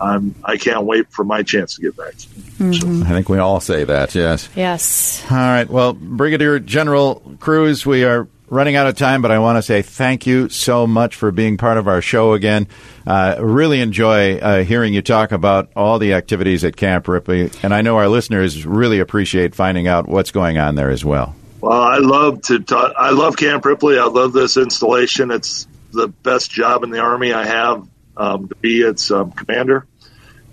I'm 0.00 0.34
I 0.44 0.56
can't 0.56 0.84
wait 0.84 1.10
for 1.10 1.24
my 1.24 1.42
chance 1.42 1.76
to 1.76 1.82
get 1.82 1.96
back. 1.96 2.14
Mm-hmm. 2.14 3.02
I 3.04 3.08
think 3.08 3.28
we 3.28 3.38
all 3.38 3.60
say 3.60 3.84
that. 3.84 4.14
Yes. 4.14 4.48
Yes. 4.56 5.24
All 5.30 5.36
right. 5.36 5.68
Well, 5.68 5.92
Brigadier 5.92 6.58
General 6.58 7.22
Kruse, 7.38 7.84
we 7.84 8.04
are 8.04 8.28
running 8.48 8.76
out 8.76 8.86
of 8.86 8.96
time, 8.96 9.22
but 9.22 9.30
I 9.30 9.38
want 9.38 9.58
to 9.58 9.62
say 9.62 9.80
thank 9.82 10.26
you 10.26 10.48
so 10.48 10.86
much 10.86 11.14
for 11.14 11.30
being 11.30 11.56
part 11.56 11.78
of 11.78 11.86
our 11.86 12.02
show 12.02 12.32
again. 12.32 12.66
Uh, 13.06 13.36
really 13.38 13.80
enjoy 13.80 14.38
uh, 14.38 14.64
hearing 14.64 14.92
you 14.92 15.02
talk 15.02 15.32
about 15.32 15.70
all 15.76 15.98
the 15.98 16.14
activities 16.14 16.64
at 16.64 16.76
Camp 16.76 17.08
Ripley, 17.08 17.50
and 17.62 17.72
I 17.72 17.82
know 17.82 17.96
our 17.96 18.08
listeners 18.08 18.66
really 18.66 18.98
appreciate 18.98 19.54
finding 19.54 19.86
out 19.86 20.08
what's 20.08 20.32
going 20.32 20.58
on 20.58 20.74
there 20.74 20.90
as 20.90 21.04
well. 21.04 21.34
Well, 21.60 21.80
I 21.80 21.98
love 21.98 22.42
to 22.42 22.58
talk. 22.60 22.94
I 22.98 23.10
love 23.10 23.36
Camp 23.36 23.64
Ripley. 23.64 23.98
I 23.98 24.06
love 24.06 24.32
this 24.32 24.56
installation. 24.56 25.30
It's 25.30 25.68
the 25.92 26.08
best 26.08 26.50
job 26.50 26.84
in 26.84 26.90
the 26.90 27.00
Army 27.00 27.32
I 27.32 27.44
have 27.46 27.86
um, 28.20 28.48
to 28.48 28.54
be 28.56 28.82
its 28.82 29.10
um, 29.10 29.32
commander, 29.32 29.86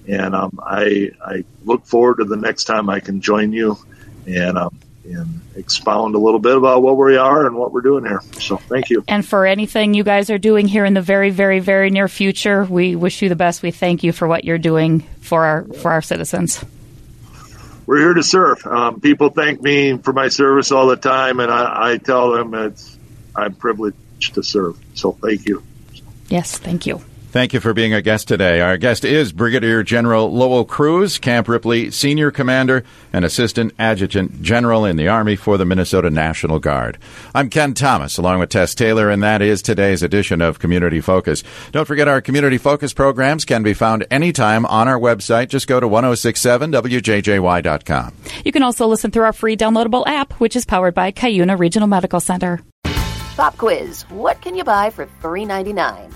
and 0.07 0.33
um, 0.33 0.59
I 0.63 1.11
I 1.23 1.43
look 1.65 1.85
forward 1.85 2.17
to 2.19 2.23
the 2.23 2.37
next 2.37 2.63
time 2.63 2.89
I 2.89 3.01
can 3.01 3.19
join 3.19 3.51
you 3.51 3.77
and 4.25 4.57
um, 4.57 4.79
and 5.03 5.41
expound 5.55 6.15
a 6.15 6.17
little 6.17 6.39
bit 6.39 6.55
about 6.55 6.81
what 6.81 6.97
we 6.97 7.17
are 7.17 7.45
and 7.45 7.55
what 7.55 7.73
we're 7.73 7.81
doing 7.81 8.05
here. 8.05 8.21
So 8.39 8.57
thank 8.57 8.89
you. 8.89 9.03
And 9.07 9.25
for 9.25 9.45
anything 9.45 9.93
you 9.93 10.03
guys 10.03 10.29
are 10.29 10.37
doing 10.37 10.67
here 10.67 10.85
in 10.85 10.93
the 10.93 11.01
very, 11.01 11.29
very, 11.29 11.59
very 11.59 11.89
near 11.89 12.07
future, 12.07 12.63
we 12.63 12.95
wish 12.95 13.21
you 13.21 13.29
the 13.29 13.35
best. 13.35 13.61
We 13.61 13.71
thank 13.71 14.03
you 14.03 14.11
for 14.11 14.27
what 14.27 14.45
you're 14.45 14.57
doing 14.57 15.01
for 15.19 15.45
our 15.45 15.63
for 15.65 15.91
our 15.91 16.01
citizens. 16.01 16.63
We're 17.85 17.99
here 17.99 18.13
to 18.13 18.23
serve. 18.23 18.65
Um, 18.65 19.01
people 19.01 19.29
thank 19.29 19.61
me 19.61 19.97
for 19.97 20.13
my 20.13 20.29
service 20.29 20.71
all 20.71 20.87
the 20.87 20.97
time, 20.97 21.39
and 21.39 21.51
I, 21.51 21.93
I 21.93 21.97
tell 21.97 22.31
them 22.31 22.53
it's 22.53 22.97
I'm 23.35 23.55
privileged 23.55 24.35
to 24.35 24.43
serve. 24.43 24.77
So 24.93 25.13
thank 25.13 25.47
you. 25.47 25.63
Yes, 26.29 26.57
thank 26.57 26.85
you. 26.85 27.01
Thank 27.37 27.53
you 27.53 27.59
for 27.59 27.75
being 27.75 27.93
a 27.93 28.01
guest 28.01 28.27
today. 28.27 28.61
Our 28.61 28.77
guest 28.77 29.05
is 29.05 29.31
Brigadier 29.31 29.83
General 29.83 30.33
Lowell 30.33 30.65
Kruse, 30.65 31.21
Camp 31.21 31.47
Ripley 31.47 31.91
Senior 31.91 32.31
Commander 32.31 32.83
and 33.13 33.23
Assistant 33.23 33.73
Adjutant 33.77 34.41
General 34.41 34.85
in 34.85 34.97
the 34.97 35.07
Army 35.07 35.35
for 35.35 35.55
the 35.55 35.65
Minnesota 35.65 36.09
National 36.09 36.57
Guard. 36.57 36.97
I'm 37.35 37.51
Ken 37.51 37.75
Thomas, 37.75 38.17
along 38.17 38.39
with 38.39 38.49
Tess 38.49 38.73
Taylor, 38.73 39.11
and 39.11 39.21
that 39.21 39.43
is 39.43 39.61
today's 39.61 40.01
edition 40.01 40.41
of 40.41 40.57
Community 40.57 40.99
Focus. 40.99 41.43
Don't 41.71 41.85
forget 41.85 42.07
our 42.07 42.21
Community 42.21 42.57
Focus 42.57 42.91
programs 42.91 43.45
can 43.45 43.61
be 43.61 43.75
found 43.75 44.07
anytime 44.09 44.65
on 44.65 44.87
our 44.87 44.97
website. 44.97 45.49
Just 45.49 45.67
go 45.67 45.79
to 45.79 45.87
1067wjjy.com. 45.87 48.13
You 48.45 48.51
can 48.51 48.63
also 48.63 48.87
listen 48.87 49.11
through 49.11 49.25
our 49.25 49.33
free 49.33 49.55
downloadable 49.55 50.07
app, 50.07 50.33
which 50.39 50.55
is 50.55 50.65
powered 50.65 50.95
by 50.95 51.11
Cuyuna 51.11 51.59
Regional 51.59 51.87
Medical 51.87 52.19
Center. 52.19 52.61
Pop 53.35 53.55
quiz 53.57 54.09
What 54.09 54.41
can 54.41 54.55
you 54.55 54.63
buy 54.63 54.89
for 54.89 55.05
$3.99? 55.21 56.15